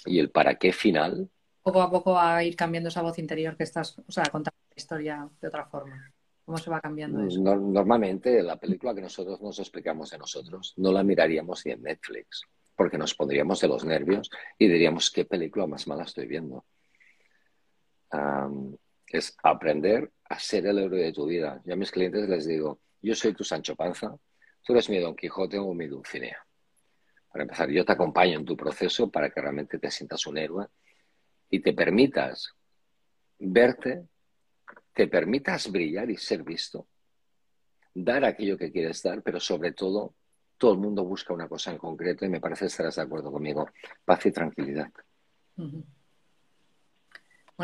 Y 0.06 0.18
el 0.18 0.30
para 0.30 0.54
qué 0.54 0.72
final. 0.72 1.28
Poco 1.62 1.82
a 1.82 1.90
poco 1.90 2.18
a 2.18 2.42
ir 2.42 2.56
cambiando 2.56 2.88
esa 2.88 3.02
voz 3.02 3.18
interior 3.18 3.54
que 3.54 3.64
estás, 3.64 3.98
o 3.98 4.10
sea, 4.10 4.24
contando 4.24 4.56
la 4.70 4.74
historia 4.76 5.28
de 5.40 5.48
otra 5.48 5.66
forma. 5.66 6.10
cómo 6.46 6.56
se 6.56 6.70
va 6.70 6.80
cambiando 6.80 7.22
eso. 7.22 7.40
Normalmente 7.40 8.42
la 8.42 8.56
película 8.56 8.94
que 8.94 9.02
nosotros 9.02 9.40
nos 9.42 9.58
explicamos 9.58 10.10
de 10.10 10.18
nosotros 10.18 10.72
no 10.78 10.90
la 10.90 11.02
miraríamos 11.02 11.64
ni 11.66 11.72
en 11.72 11.82
Netflix, 11.82 12.42
porque 12.74 12.96
nos 12.96 13.14
pondríamos 13.14 13.60
de 13.60 13.68
los 13.68 13.84
nervios 13.84 14.30
y 14.58 14.68
diríamos 14.68 15.10
qué 15.10 15.26
película 15.26 15.66
más 15.66 15.87
mala 15.87 16.04
estoy 16.04 16.26
viendo. 16.26 16.64
es 19.06 19.37
aprender 19.42 20.10
a 20.28 20.38
ser 20.38 20.66
el 20.66 20.78
héroe 20.78 21.02
de 21.02 21.12
tu 21.12 21.26
vida. 21.26 21.60
Yo 21.64 21.74
a 21.74 21.76
mis 21.76 21.90
clientes 21.90 22.28
les 22.28 22.46
digo, 22.46 22.80
yo 23.02 23.14
soy 23.14 23.34
tu 23.34 23.44
Sancho 23.44 23.76
Panza, 23.76 24.16
tú 24.62 24.72
eres 24.72 24.88
mi 24.88 24.98
Don 24.98 25.14
Quijote 25.14 25.58
o 25.58 25.74
mi 25.74 25.87
Dulcinea. 25.87 26.38
Para 27.30 27.42
empezar, 27.42 27.70
yo 27.70 27.84
te 27.84 27.92
acompaño 27.92 28.38
en 28.38 28.44
tu 28.44 28.56
proceso 28.56 29.10
para 29.10 29.30
que 29.30 29.40
realmente 29.40 29.78
te 29.78 29.90
sientas 29.90 30.26
un 30.26 30.38
héroe 30.38 30.66
y 31.50 31.60
te 31.60 31.72
permitas 31.72 32.54
verte, 33.38 34.06
te 34.92 35.08
permitas 35.08 35.70
brillar 35.70 36.10
y 36.10 36.16
ser 36.16 36.42
visto, 36.42 36.87
dar 37.92 38.24
aquello 38.24 38.56
que 38.56 38.72
quieres 38.72 39.02
dar, 39.02 39.22
pero 39.22 39.40
sobre 39.40 39.72
todo, 39.72 40.14
todo 40.56 40.72
el 40.72 40.78
mundo 40.78 41.04
busca 41.04 41.34
una 41.34 41.48
cosa 41.48 41.72
en 41.72 41.78
concreto 41.78 42.24
y 42.24 42.28
me 42.28 42.40
parece 42.40 42.60
que 42.60 42.68
estarás 42.68 42.96
de 42.96 43.02
acuerdo 43.02 43.30
conmigo, 43.30 43.68
paz 44.04 44.24
y 44.26 44.32
tranquilidad. 44.32 44.90
Bueno, 45.56 45.84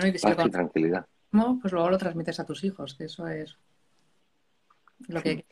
y 0.08 0.18
paz 0.18 0.46
y 0.46 0.50
tranquilidad. 0.50 1.06
Pues 1.30 1.72
luego 1.72 1.90
lo 1.90 1.98
transmites 1.98 2.40
a 2.40 2.46
tus 2.46 2.64
hijos, 2.64 2.94
que 2.94 3.04
eso 3.04 3.26
es 3.28 3.56
lo 5.08 5.22
que 5.22 5.46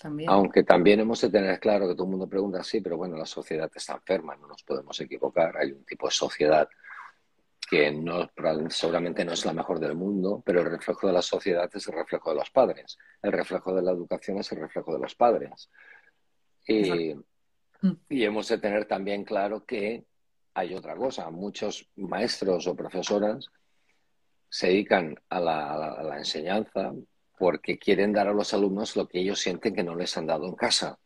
también. 0.00 0.30
Aunque 0.30 0.62
también 0.62 1.00
hemos 1.00 1.20
de 1.20 1.30
tener 1.30 1.60
claro 1.60 1.86
que 1.86 1.94
todo 1.94 2.04
el 2.04 2.10
mundo 2.10 2.28
pregunta, 2.28 2.62
sí, 2.62 2.80
pero 2.80 2.96
bueno, 2.96 3.16
la 3.16 3.26
sociedad 3.26 3.70
está 3.74 3.94
enferma, 3.94 4.36
no 4.36 4.46
nos 4.46 4.62
podemos 4.62 4.98
equivocar. 5.00 5.56
Hay 5.56 5.72
un 5.72 5.84
tipo 5.84 6.06
de 6.06 6.12
sociedad 6.12 6.68
que 7.68 7.90
no, 7.92 8.30
seguramente 8.70 9.24
no 9.24 9.32
es 9.32 9.44
la 9.44 9.52
mejor 9.52 9.78
del 9.78 9.94
mundo, 9.94 10.42
pero 10.44 10.60
el 10.60 10.70
reflejo 10.70 11.06
de 11.06 11.12
la 11.12 11.22
sociedad 11.22 11.68
es 11.72 11.86
el 11.86 11.94
reflejo 11.94 12.30
de 12.30 12.36
los 12.36 12.50
padres. 12.50 12.96
El 13.20 13.32
reflejo 13.32 13.74
de 13.74 13.82
la 13.82 13.92
educación 13.92 14.38
es 14.38 14.50
el 14.52 14.60
reflejo 14.60 14.94
de 14.94 15.00
los 15.00 15.14
padres. 15.14 15.68
Y, 16.66 17.14
y 18.08 18.24
hemos 18.24 18.48
de 18.48 18.58
tener 18.58 18.86
también 18.86 19.24
claro 19.24 19.64
que 19.66 20.06
hay 20.54 20.74
otra 20.74 20.96
cosa. 20.96 21.30
Muchos 21.30 21.90
maestros 21.96 22.66
o 22.66 22.74
profesoras 22.74 23.50
se 24.48 24.68
dedican 24.68 25.14
a 25.28 25.40
la, 25.40 26.16
enseñanza 26.16 26.92
porque 27.38 27.78
quieren 27.78 28.12
dar 28.12 28.28
a 28.28 28.32
los 28.32 28.52
alumnos 28.54 28.96
lo 28.96 29.06
que 29.06 29.20
ellos 29.20 29.40
sienten 29.40 29.74
que 29.74 29.84
no 29.84 29.94
les 29.94 30.16
han 30.16 30.26
dado 30.26 30.46
en 30.46 30.54
casa. 30.54 30.98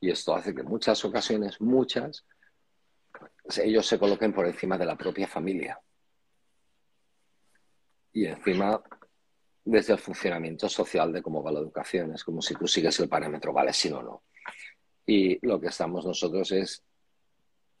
Y 0.00 0.10
esto 0.10 0.34
hace 0.34 0.54
que 0.54 0.60
en 0.60 0.68
muchas 0.68 1.04
ocasiones, 1.04 1.60
muchas, 1.60 2.24
ellos 3.62 3.86
se 3.86 3.98
coloquen 3.98 4.32
por 4.32 4.46
encima 4.46 4.78
de 4.78 4.86
la 4.86 4.96
propia 4.96 5.26
familia. 5.26 5.80
Y 8.12 8.26
encima, 8.26 8.80
desde 9.64 9.94
el 9.94 9.98
funcionamiento 9.98 10.68
social 10.68 11.12
de 11.12 11.22
cómo 11.22 11.42
va 11.42 11.50
la 11.50 11.60
educación, 11.60 12.14
es 12.14 12.22
como 12.22 12.40
si 12.42 12.54
tú 12.54 12.68
sigues 12.68 13.00
el 13.00 13.08
parámetro, 13.08 13.52
vale, 13.52 13.72
sí 13.72 13.90
o 13.90 14.02
no. 14.02 14.22
Y 15.06 15.44
lo 15.44 15.60
que 15.60 15.68
estamos 15.68 16.06
nosotros 16.06 16.52
es 16.52 16.84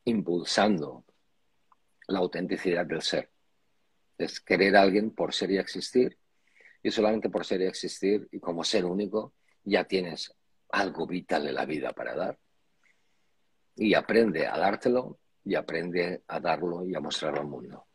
impulsando 0.06 1.04
la 2.08 2.18
autenticidad 2.18 2.84
del 2.84 3.02
ser 3.02 3.33
es 4.18 4.40
querer 4.40 4.76
a 4.76 4.82
alguien 4.82 5.10
por 5.10 5.34
ser 5.34 5.50
y 5.50 5.58
existir. 5.58 6.16
Y 6.82 6.90
solamente 6.90 7.30
por 7.30 7.46
ser 7.46 7.62
y 7.62 7.64
existir 7.64 8.28
y 8.30 8.40
como 8.40 8.62
ser 8.62 8.84
único 8.84 9.32
ya 9.64 9.84
tienes 9.84 10.34
algo 10.70 11.06
vital 11.06 11.48
en 11.48 11.54
la 11.54 11.64
vida 11.64 11.92
para 11.92 12.14
dar. 12.14 12.38
Y 13.76 13.94
aprende 13.94 14.46
a 14.46 14.58
dártelo 14.58 15.18
y 15.44 15.54
aprende 15.54 16.22
a 16.28 16.40
darlo 16.40 16.84
y 16.84 16.94
a 16.94 17.00
mostrarlo 17.00 17.40
al 17.40 17.46
mundo. 17.46 17.86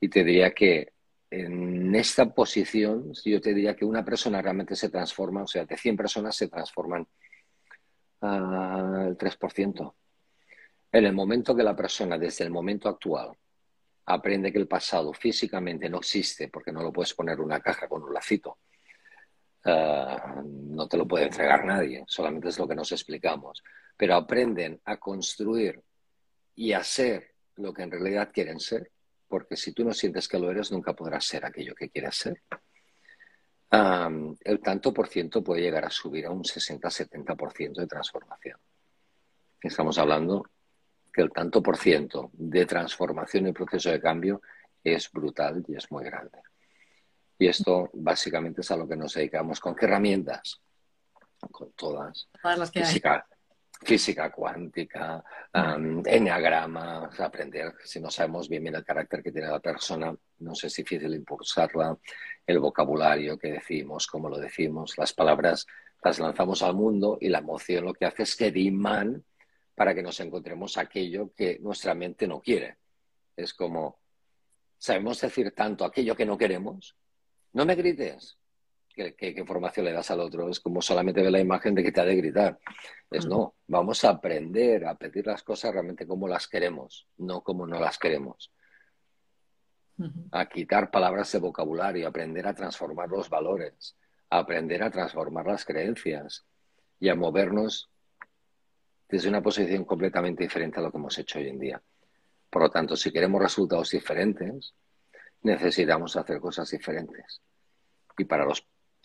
Y 0.00 0.08
te 0.08 0.24
diría 0.24 0.52
que 0.52 0.92
en 1.30 1.94
esta 1.94 2.32
posición, 2.32 3.12
yo 3.24 3.40
te 3.40 3.52
diría 3.52 3.76
que 3.76 3.84
una 3.84 4.04
persona 4.04 4.40
realmente 4.40 4.74
se 4.74 4.88
transforma, 4.88 5.42
o 5.42 5.46
sea, 5.46 5.64
de 5.64 5.76
100 5.76 5.96
personas 5.96 6.34
se 6.34 6.48
transforman 6.48 7.06
al 8.20 9.16
3%. 9.16 9.94
En 10.90 11.04
el 11.04 11.12
momento 11.12 11.54
que 11.54 11.62
la 11.62 11.76
persona, 11.76 12.16
desde 12.18 12.44
el 12.44 12.50
momento 12.50 12.88
actual, 12.88 13.36
aprende 14.08 14.50
que 14.50 14.58
el 14.58 14.66
pasado 14.66 15.12
físicamente 15.12 15.88
no 15.88 15.98
existe 15.98 16.48
porque 16.48 16.72
no 16.72 16.82
lo 16.82 16.92
puedes 16.92 17.12
poner 17.12 17.34
en 17.34 17.44
una 17.44 17.60
caja 17.60 17.86
con 17.86 18.02
un 18.02 18.12
lacito. 18.12 18.58
Eh, 19.64 20.16
no 20.44 20.88
te 20.88 20.96
lo 20.96 21.06
puede 21.06 21.26
entregar 21.26 21.64
nadie, 21.64 22.04
solamente 22.06 22.48
es 22.48 22.58
lo 22.58 22.66
que 22.66 22.74
nos 22.74 22.90
explicamos. 22.92 23.62
Pero 23.96 24.14
aprenden 24.14 24.80
a 24.84 24.96
construir 24.96 25.82
y 26.54 26.72
a 26.72 26.82
ser 26.82 27.34
lo 27.56 27.72
que 27.72 27.82
en 27.82 27.90
realidad 27.90 28.30
quieren 28.32 28.60
ser, 28.60 28.90
porque 29.28 29.56
si 29.56 29.72
tú 29.72 29.84
no 29.84 29.92
sientes 29.92 30.26
que 30.26 30.38
lo 30.38 30.50
eres, 30.50 30.72
nunca 30.72 30.94
podrás 30.94 31.26
ser 31.26 31.44
aquello 31.44 31.74
que 31.74 31.90
quieres 31.90 32.16
ser. 32.16 32.42
el 33.70 34.60
tanto 34.60 34.94
por 34.94 35.08
ciento 35.08 35.44
puede 35.44 35.60
llegar 35.60 35.84
a 35.84 35.90
subir 35.90 36.24
a 36.24 36.30
un 36.30 36.42
60-70% 36.42 37.74
de 37.74 37.86
transformación. 37.86 38.58
Estamos 39.60 39.98
hablando 39.98 40.46
que 41.18 41.22
el 41.22 41.32
tanto 41.32 41.60
por 41.60 41.76
ciento 41.76 42.30
de 42.32 42.64
transformación 42.64 43.48
y 43.48 43.52
proceso 43.52 43.90
de 43.90 44.00
cambio 44.00 44.40
es 44.84 45.10
brutal 45.10 45.64
y 45.66 45.74
es 45.74 45.90
muy 45.90 46.04
grande. 46.04 46.38
Y 47.36 47.48
esto 47.48 47.90
básicamente 47.92 48.60
es 48.60 48.70
a 48.70 48.76
lo 48.76 48.86
que 48.86 48.94
nos 48.94 49.14
dedicamos. 49.14 49.58
¿Con 49.58 49.74
qué 49.74 49.86
herramientas? 49.86 50.60
Con 51.50 51.72
todas. 51.72 52.28
Todas 52.40 52.58
las 52.60 52.70
que 52.70 52.84
física, 52.84 53.26
física 53.82 54.30
cuántica, 54.30 55.24
um, 55.52 56.04
enneagrama, 56.06 57.10
aprender. 57.18 57.74
Si 57.82 57.98
no 57.98 58.12
sabemos 58.12 58.48
bien 58.48 58.62
bien 58.62 58.76
el 58.76 58.84
carácter 58.84 59.20
que 59.20 59.32
tiene 59.32 59.48
la 59.48 59.58
persona, 59.58 60.14
no 60.38 60.52
es 60.52 60.76
difícil 60.76 61.12
impulsarla, 61.12 61.98
el 62.46 62.60
vocabulario 62.60 63.36
que 63.36 63.54
decimos, 63.54 64.06
cómo 64.06 64.28
lo 64.28 64.38
decimos, 64.38 64.96
las 64.96 65.12
palabras 65.12 65.66
las 66.00 66.20
lanzamos 66.20 66.62
al 66.62 66.74
mundo 66.74 67.18
y 67.20 67.28
la 67.28 67.38
emoción 67.38 67.86
lo 67.86 67.92
que 67.92 68.06
hace 68.06 68.22
es 68.22 68.36
que 68.36 68.52
diman 68.52 69.24
para 69.78 69.94
que 69.94 70.02
nos 70.02 70.18
encontremos 70.18 70.76
aquello 70.76 71.32
que 71.36 71.60
nuestra 71.60 71.94
mente 71.94 72.26
no 72.26 72.40
quiere. 72.40 72.78
Es 73.36 73.54
como, 73.54 74.00
sabemos 74.76 75.20
decir 75.20 75.52
tanto 75.52 75.84
aquello 75.84 76.16
que 76.16 76.26
no 76.26 76.36
queremos. 76.36 76.96
No 77.52 77.64
me 77.64 77.76
grites. 77.76 78.36
¿Qué, 78.88 79.34
información 79.36 79.86
le 79.86 79.92
das 79.92 80.10
al 80.10 80.18
otro? 80.18 80.48
Es 80.48 80.58
como 80.58 80.82
solamente 80.82 81.22
ver 81.22 81.30
la 81.30 81.38
imagen 81.38 81.76
de 81.76 81.84
que 81.84 81.92
te 81.92 82.00
ha 82.00 82.04
de 82.04 82.16
gritar. 82.16 82.58
Es 83.08 83.24
no, 83.24 83.54
vamos 83.68 84.04
a 84.04 84.10
aprender 84.10 84.84
a 84.84 84.96
pedir 84.96 85.28
las 85.28 85.44
cosas 85.44 85.72
realmente 85.72 86.08
como 86.08 86.26
las 86.26 86.48
queremos, 86.48 87.06
no 87.16 87.42
como 87.44 87.64
no 87.64 87.78
las 87.78 87.98
queremos. 87.98 88.50
A 90.32 90.48
quitar 90.48 90.90
palabras 90.90 91.30
de 91.30 91.38
vocabulario, 91.38 92.08
aprender 92.08 92.48
a 92.48 92.54
transformar 92.54 93.08
los 93.10 93.30
valores, 93.30 93.96
a 94.28 94.38
aprender 94.38 94.82
a 94.82 94.90
transformar 94.90 95.46
las 95.46 95.64
creencias 95.64 96.44
y 96.98 97.08
a 97.10 97.14
movernos 97.14 97.88
desde 99.08 99.28
una 99.28 99.42
posición 99.42 99.84
completamente 99.84 100.42
diferente 100.42 100.78
a 100.78 100.82
lo 100.82 100.90
que 100.90 100.98
hemos 100.98 101.18
hecho 101.18 101.38
hoy 101.38 101.48
en 101.48 101.58
día. 101.58 101.82
Por 102.50 102.62
lo 102.62 102.70
tanto, 102.70 102.96
si 102.96 103.10
queremos 103.10 103.42
resultados 103.42 103.90
diferentes, 103.90 104.74
necesitamos 105.42 106.16
hacer 106.16 106.40
cosas 106.40 106.70
diferentes. 106.70 107.40
Y 108.16 108.24
para 108.24 108.44
las 108.44 108.62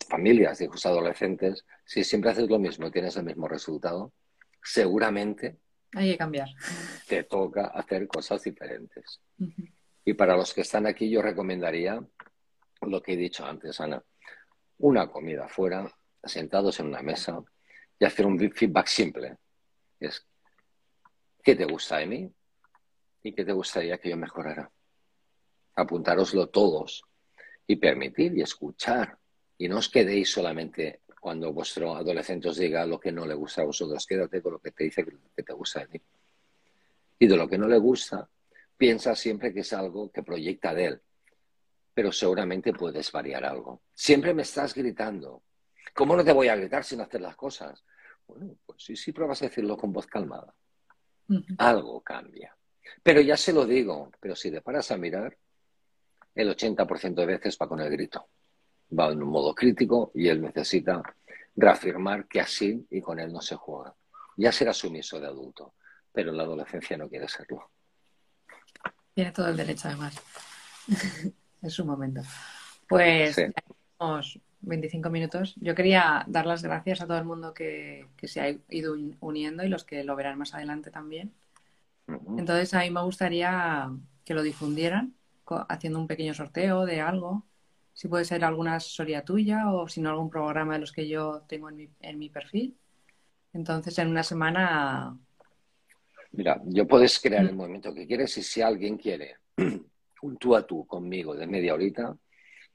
familias 0.08 0.58
de 0.58 0.66
hijos 0.66 0.86
adolescentes, 0.86 1.66
si 1.86 2.04
siempre 2.04 2.32
haces 2.32 2.50
lo 2.50 2.60
mismo 2.60 2.88
y 2.88 2.92
tienes 2.92 3.16
el 3.16 3.24
mismo 3.24 3.48
resultado, 3.48 4.12
seguramente 4.62 5.58
hay 5.94 6.12
que 6.12 6.18
cambiar. 6.18 6.50
Te 7.08 7.24
toca 7.24 7.68
hacer 7.68 8.08
cosas 8.08 8.42
diferentes. 8.44 9.22
Y 10.04 10.14
para 10.14 10.36
los 10.36 10.54
que 10.54 10.62
están 10.62 10.88
aquí, 10.88 11.10
yo 11.10 11.22
recomendaría 11.22 12.04
lo 12.82 13.02
que 13.02 13.14
he 13.14 13.18
dicho 13.18 13.46
antes, 13.46 13.80
Ana. 13.80 14.04
Una 14.80 15.10
comida 15.10 15.48
fuera, 15.48 15.90
sentados 16.24 16.80
en 16.80 16.88
una 16.88 17.02
mesa 17.02 17.42
y 18.00 18.06
hacer 18.06 18.26
un 18.26 18.40
feedback 18.52 18.88
simple 18.88 19.38
es 20.08 20.26
qué 21.44 21.56
te 21.56 21.66
gusta 21.66 21.98
de 21.98 22.08
mí 22.08 22.32
y 23.24 23.34
qué 23.34 23.46
te 23.46 23.52
gustaría 23.52 23.98
que 23.98 24.10
yo 24.10 24.18
mejorara. 24.18 24.72
Apuntároslo 25.76 26.50
todos 26.50 27.04
y 27.68 27.76
permitir 27.78 28.38
y 28.38 28.42
escuchar. 28.42 29.18
Y 29.58 29.68
no 29.68 29.78
os 29.78 29.90
quedéis 29.90 30.32
solamente 30.32 31.02
cuando 31.20 31.54
vuestro 31.54 31.96
adolescente 31.96 32.50
os 32.50 32.58
diga 32.58 32.86
lo 32.86 33.00
que 33.00 33.12
no 33.12 33.26
le 33.26 33.34
gusta 33.34 33.62
a 33.62 33.66
vosotros, 33.66 34.06
quédate 34.06 34.42
con 34.42 34.54
lo 34.54 34.60
que 34.60 34.72
te 34.72 34.84
dice 34.84 35.06
que 35.06 35.44
te 35.44 35.54
gusta 35.54 35.80
de 35.82 35.88
ti. 35.88 36.02
Y 37.20 37.28
de 37.28 37.38
lo 37.38 37.48
que 37.48 37.58
no 37.58 37.68
le 37.68 37.78
gusta, 37.78 38.30
piensa 38.76 39.16
siempre 39.16 39.54
que 39.54 39.62
es 39.62 39.72
algo 39.72 40.12
que 40.12 40.24
proyecta 40.24 40.74
de 40.74 40.86
él. 40.86 41.02
Pero 41.94 42.12
seguramente 42.12 42.74
puedes 42.74 43.10
variar 43.12 43.46
algo. 43.46 43.84
Siempre 43.94 44.34
me 44.34 44.42
estás 44.42 44.74
gritando. 44.74 45.44
¿Cómo 45.94 46.18
no 46.18 46.26
te 46.26 46.34
voy 46.34 46.50
a 46.50 46.56
gritar 46.56 46.84
sin 46.84 47.00
hacer 47.00 47.22
las 47.22 47.36
cosas? 47.36 47.84
Bueno, 48.28 48.56
pues 48.66 48.84
sí, 48.84 48.96
sí 48.96 49.12
pruebas 49.12 49.42
a 49.42 49.46
decirlo 49.46 49.78
con 49.78 49.92
voz 49.94 50.08
calmada. 50.08 50.54
Algo 51.58 52.02
cambia. 52.02 52.56
Pero 53.02 53.22
ya 53.22 53.38
se 53.38 53.54
lo 53.54 53.66
digo, 53.66 54.12
pero 54.20 54.36
si 54.36 54.52
te 54.52 54.62
paras 54.62 54.92
a 54.92 54.98
mirar, 54.98 55.38
el 56.36 56.50
80% 56.50 57.14
de 57.14 57.26
veces 57.26 57.58
va 57.62 57.68
con 57.68 57.80
el 57.80 57.90
grito. 57.90 58.28
Va 58.98 59.12
en 59.12 59.24
un 59.24 59.30
modo 59.30 59.54
crítico 59.56 60.12
y 60.14 60.28
él 60.28 60.42
necesita 60.42 61.02
reafirmar 61.56 62.28
que 62.28 62.42
así 62.42 62.86
y 62.90 63.02
con 63.02 63.20
él 63.20 63.32
no 63.32 63.42
se 63.42 63.56
juega. 63.56 63.96
Ya 64.38 64.52
será 64.52 64.74
sumiso 64.74 65.20
de 65.20 65.28
adulto, 65.28 65.76
pero 66.12 66.32
en 66.32 66.38
la 66.38 66.44
adolescencia 66.44 66.98
no 66.98 67.10
quiere 67.10 67.28
serlo. 67.28 67.70
Tiene 69.14 69.32
todo 69.32 69.48
el 69.48 69.58
derecho, 69.58 69.88
además. 69.88 70.16
en 71.62 71.70
su 71.70 71.86
momento. 71.86 72.22
Pues 72.88 73.36
25 74.64 75.10
minutos. 75.10 75.56
Yo 75.58 75.76
quería 75.76 76.24
dar 76.28 76.46
las 76.46 76.64
gracias 76.64 77.02
a 77.02 77.08
todo 77.08 77.18
el 77.18 77.26
mundo 77.26 77.54
que, 77.54 78.08
se 78.24 78.42
ha 78.42 78.50
ido 78.70 78.96
uniendo 79.20 79.64
y 79.64 79.70
los 79.70 79.84
que 79.84 80.04
lo 80.04 80.16
verán 80.16 80.38
más 80.38 80.54
adelante 80.54 80.90
también. 80.92 81.34
Entonces, 82.38 82.74
a 82.74 82.80
mí 82.80 82.90
me 82.90 83.04
gustaría 83.04 83.92
que 84.26 84.34
lo 84.34 84.44
difundieran 84.44 85.14
haciendo 85.70 86.00
un 86.00 86.08
pequeño 86.08 86.34
sorteo 86.34 86.86
de 86.86 87.02
algo. 87.02 87.46
Si 87.94 88.08
puede 88.08 88.26
ser 88.26 88.44
alguna 88.44 88.76
asesoría 88.76 89.24
tuya 89.24 89.72
o 89.72 89.88
si 89.88 90.02
no 90.02 90.10
algún 90.10 90.30
programa 90.30 90.74
de 90.74 90.80
los 90.80 90.92
que 90.92 91.08
yo 91.08 91.44
tengo 91.48 91.70
en 91.70 91.76
mi, 91.76 91.90
en 92.00 92.18
mi 92.18 92.30
perfil. 92.30 92.76
Entonces, 93.54 93.98
en 94.00 94.08
una 94.08 94.24
semana... 94.24 95.18
Mira, 96.32 96.60
yo 96.66 96.88
puedes 96.88 97.20
crear 97.20 97.46
el 97.46 97.56
movimiento 97.56 97.94
que 97.94 98.08
quieres 98.08 98.36
y 98.38 98.42
si 98.42 98.62
alguien 98.62 98.98
quiere 98.98 99.36
un 100.24 100.38
tú 100.38 100.56
a 100.56 100.66
tú 100.66 100.88
conmigo 100.88 101.36
de 101.36 101.46
media 101.46 101.76
horita, 101.76 102.18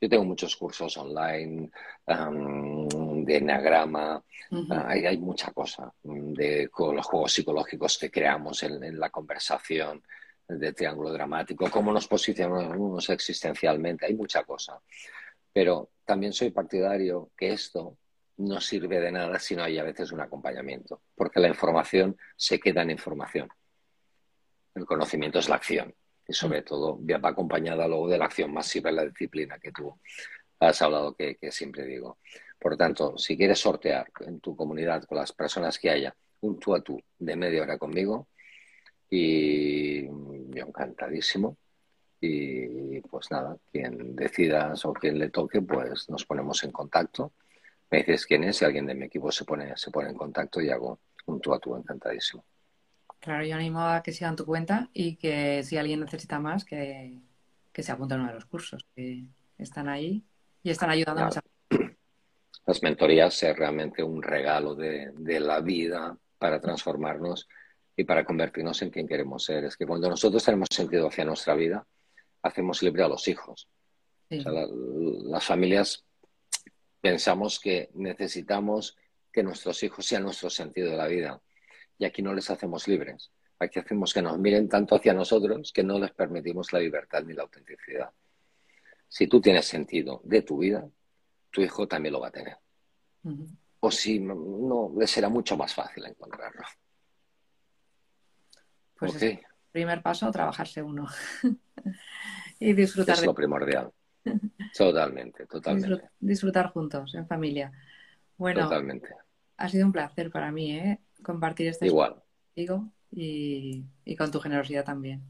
yo 0.00 0.08
tengo 0.08 0.24
muchos 0.24 0.56
cursos 0.56 0.96
online 0.96 1.70
de 2.06 3.36
enagrama, 3.36 4.22
ah, 4.70 4.86
hay, 4.88 5.18
mucha 5.18 5.50
cosa 5.52 5.92
de 6.02 6.68
con 6.68 6.96
los 6.96 7.06
juegos 7.06 7.32
psicológicos 7.32 7.98
que 7.98 8.10
creamos 8.10 8.62
en, 8.62 8.98
la 8.98 9.10
conversación 9.10 10.02
de 10.46 10.72
triángulo 10.72 11.12
dramático, 11.12 11.70
cómo 11.70 11.92
nos 11.92 12.06
posicionamos 12.06 13.10
existencialmente, 13.10 14.06
hay 14.06 14.14
mucha 14.14 14.44
cosa. 14.44 14.80
Pero 15.52 15.90
también 16.04 16.32
soy 16.32 16.50
partidario 16.50 17.30
que 17.36 17.52
esto 17.52 17.98
no 18.38 18.60
sirve 18.60 19.00
de 19.00 19.10
nada 19.10 19.38
si 19.38 19.56
no 19.56 19.64
hay 19.64 19.78
a 19.78 19.82
veces 19.82 20.12
un 20.12 20.20
acompañamiento, 20.20 21.02
porque 21.16 21.40
la 21.40 21.48
información 21.48 22.16
se 22.36 22.60
queda 22.60 22.82
en 22.82 22.90
información. 22.90 23.48
El 24.74 24.86
conocimiento 24.86 25.40
es 25.40 25.48
la 25.48 25.56
acción 25.56 25.92
y 26.28 26.34
sobre 26.34 26.62
todo 26.62 26.98
va 27.00 27.30
acompañada 27.30 27.88
luego 27.88 28.08
de 28.08 28.18
la 28.18 28.26
acción 28.26 28.52
masiva 28.52 28.90
en 28.90 28.96
la 28.96 29.06
disciplina 29.06 29.58
que 29.58 29.72
tú 29.72 29.98
has 30.60 30.82
hablado, 30.82 31.14
que, 31.14 31.38
siempre 31.50 31.86
digo. 31.86 32.18
Por 32.58 32.76
tanto, 32.76 33.16
si 33.16 33.36
quieres 33.36 33.58
sortear 33.60 34.10
en 34.20 34.40
tu 34.40 34.54
comunidad 34.54 35.04
con 35.04 35.18
las 35.18 35.32
personas 35.32 35.78
que 35.78 35.90
haya 35.90 36.14
un 36.40 36.58
tú 36.58 36.74
a 36.74 36.82
tú 36.82 37.00
de 37.18 37.36
media 37.36 37.62
hora 37.62 37.78
conmigo, 37.78 38.28
y 39.10 40.04
yo 40.04 40.66
encantadísimo. 40.66 41.56
Y 42.20 43.00
pues 43.02 43.30
nada, 43.30 43.56
quien 43.70 44.16
decidas 44.16 44.84
o 44.84 44.92
quien 44.92 45.18
le 45.18 45.30
toque, 45.30 45.62
pues 45.62 46.10
nos 46.10 46.26
ponemos 46.26 46.62
en 46.64 46.72
contacto. 46.72 47.32
Me 47.90 47.98
dices 47.98 48.26
quién 48.26 48.44
es, 48.44 48.56
si 48.56 48.64
alguien 48.64 48.86
de 48.86 48.94
mi 48.94 49.06
equipo 49.06 49.32
se 49.32 49.44
pone, 49.44 49.74
se 49.76 49.90
pone 49.90 50.10
en 50.10 50.16
contacto 50.16 50.60
y 50.60 50.68
hago 50.68 50.98
un 51.26 51.40
tú 51.40 51.54
a 51.54 51.60
tú 51.60 51.76
encantadísimo. 51.76 52.44
Claro, 53.20 53.44
yo 53.44 53.56
animo 53.56 53.80
a 53.80 54.02
que 54.02 54.12
sigan 54.12 54.36
tu 54.36 54.46
cuenta 54.46 54.88
y 54.92 55.16
que 55.16 55.62
si 55.64 55.76
alguien 55.76 56.00
necesita 56.00 56.38
más, 56.38 56.64
que, 56.64 57.18
se 57.74 57.92
apunte 57.92 58.14
a 58.14 58.16
uno 58.16 58.28
de 58.28 58.34
los 58.34 58.44
cursos 58.46 58.84
que 58.94 59.24
están 59.56 59.88
ahí 59.88 60.24
y 60.62 60.70
están 60.70 60.90
ayudando 60.90 61.22
a 61.22 61.24
mucha 61.26 61.40
Las 62.66 62.82
mentorías 62.82 63.42
es 63.42 63.56
realmente 63.56 64.02
un 64.02 64.22
regalo 64.22 64.74
de, 64.74 65.12
la 65.40 65.60
vida 65.60 66.16
para 66.38 66.60
transformarnos 66.60 67.48
y 67.96 68.04
para 68.04 68.24
convertirnos 68.24 68.82
en 68.82 68.90
quien 68.90 69.08
queremos 69.08 69.44
ser. 69.44 69.64
Es 69.64 69.76
que 69.76 69.86
cuando 69.86 70.08
nosotros 70.08 70.44
tenemos 70.44 70.68
sentido 70.70 71.08
hacia 71.08 71.24
nuestra 71.24 71.54
vida, 71.54 71.86
hacemos 72.42 72.82
libre 72.82 73.02
a 73.02 73.08
los 73.08 73.26
hijos. 73.26 73.68
las 74.28 75.44
familias 75.44 76.04
pensamos 77.00 77.58
que 77.58 77.90
necesitamos 77.94 78.96
que 79.32 79.42
nuestros 79.42 79.82
hijos 79.82 80.04
sean 80.04 80.24
nuestro 80.24 80.50
sentido 80.50 80.90
de 80.90 80.96
la 80.96 81.06
vida 81.06 81.40
y 81.98 82.04
aquí 82.04 82.22
no 82.22 82.32
les 82.32 82.48
hacemos 82.50 82.86
libres. 82.88 83.30
Aquí 83.58 83.80
hacemos 83.80 84.14
que 84.14 84.22
nos 84.22 84.38
miren 84.38 84.68
tanto 84.68 84.94
hacia 84.94 85.12
nosotros 85.12 85.72
que 85.72 85.82
no 85.82 85.98
les 85.98 86.12
permitimos 86.12 86.72
la 86.72 86.78
libertad 86.78 87.24
ni 87.24 87.34
la 87.34 87.42
autenticidad. 87.42 88.10
Si 89.08 89.26
tú 89.26 89.40
tienes 89.40 89.66
sentido 89.66 90.20
de 90.24 90.42
tu 90.42 90.58
vida, 90.58 90.88
tu 91.50 91.60
hijo 91.60 91.88
también 91.88 92.12
lo 92.12 92.20
va 92.20 92.28
a 92.28 92.32
tener. 92.32 92.56
O 93.80 93.90
si 93.90 94.20
no, 94.20 94.92
le 94.96 95.06
será 95.06 95.28
mucho 95.28 95.56
más 95.56 95.74
fácil 95.74 96.04
encontrarlo. 96.06 96.62
Pues 98.96 99.20
el 99.22 99.40
primer 99.72 100.02
paso, 100.02 100.30
trabajarse 100.30 100.82
uno. 100.82 101.06
y 102.60 102.72
disfrutar. 102.72 103.16
Es 103.16 103.26
lo 103.26 103.34
primordial. 103.34 103.90
Totalmente, 104.76 105.46
totalmente. 105.46 106.10
Disfrutar 106.20 106.70
juntos, 106.70 107.14
en 107.14 107.26
familia. 107.26 107.72
Bueno, 108.36 108.64
totalmente. 108.64 109.08
ha 109.56 109.68
sido 109.68 109.86
un 109.86 109.92
placer 109.92 110.30
para 110.30 110.52
mí, 110.52 110.72
¿eh? 110.72 111.00
Compartir 111.22 111.68
este 111.68 111.86
Igual. 111.86 112.22
contigo 112.54 112.92
y, 113.10 113.84
con 114.16 114.30
tu 114.30 114.40
generosidad 114.40 114.84
también. 114.84 115.22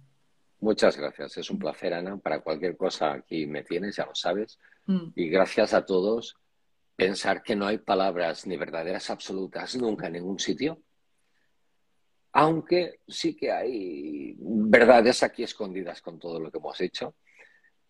Muchas 0.61 0.96
gracias. 0.96 1.37
Es 1.37 1.51
un 1.51 1.59
placer, 1.59 1.94
Ana. 1.94 2.16
Para 2.18 2.40
cualquier 2.40 2.77
cosa 2.77 3.12
aquí 3.12 3.46
me 3.46 3.62
tienes, 3.62 3.96
ya 3.96 4.07
lo 4.07 4.14
sabes. 4.14 4.59
Mm. 4.87 5.12
Y 5.14 5.29
gracias 5.29 5.72
a 5.74 5.85
todos. 5.85 6.37
Pensar 6.96 7.42
que 7.42 7.55
no 7.55 7.66
hay 7.66 7.79
palabras 7.79 8.46
ni 8.46 8.57
verdaderas 8.57 9.09
absolutas 9.11 9.77
nunca 9.77 10.09
en 10.09 10.14
ningún 10.14 10.38
sitio. 10.38 10.83
Aunque 12.33 13.01
sí 13.07 13.37
que 13.37 13.53
hay 13.53 14.37
verdades 14.38 15.22
aquí 15.22 15.44
escondidas 15.44 16.03
con 16.03 16.18
todo 16.18 16.40
lo 16.40 16.51
que 16.51 16.59
hemos 16.59 16.81
hecho. 16.81 17.14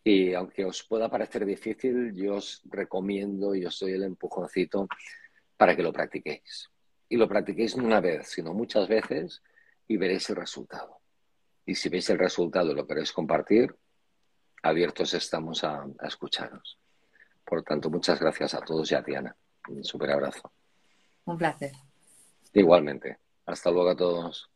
Y 0.05 0.35
aunque 0.35 0.65
os 0.65 0.85
pueda 0.85 1.11
parecer 1.11 1.45
difícil, 1.47 2.13
yo 2.15 2.37
os 2.37 2.63
recomiendo 2.67 3.55
y 3.55 3.65
os 3.65 3.79
doy 3.79 3.93
el 3.93 4.05
empujoncito 4.05 4.87
para 5.57 5.75
que 5.75 5.83
lo 5.83 5.93
practiquéis 5.93 6.71
y 7.09 7.16
lo 7.16 7.29
practiquéis 7.29 7.77
no 7.77 7.85
una 7.85 8.01
vez, 8.01 8.29
sino 8.29 8.53
muchas 8.53 8.88
veces 8.88 9.42
y 9.87 9.97
veréis 9.97 10.29
el 10.31 10.37
resultado. 10.37 11.01
Y 11.64 11.75
si 11.75 11.88
veis 11.88 12.09
el 12.11 12.18
resultado 12.18 12.73
y 12.73 12.75
lo 12.75 12.87
queréis 12.87 13.12
compartir, 13.12 13.75
abiertos 14.62 15.14
estamos 15.14 15.64
a, 15.64 15.87
escucharos. 16.03 16.79
Por 17.44 17.62
tanto, 17.62 17.90
muchas 17.90 18.21
gracias 18.21 18.55
a 18.55 18.61
todos 18.61 18.90
y 18.92 18.94
a 18.94 19.03
Diana. 19.03 19.35
Un 19.68 19.85
súper 19.85 20.11
abrazo. 20.11 20.53
Un 21.25 21.38
placer. 21.38 21.73
Igualmente. 22.53 23.18
Hasta 23.47 23.71
luego 23.71 23.90
a 23.90 23.97
todos. 23.97 24.51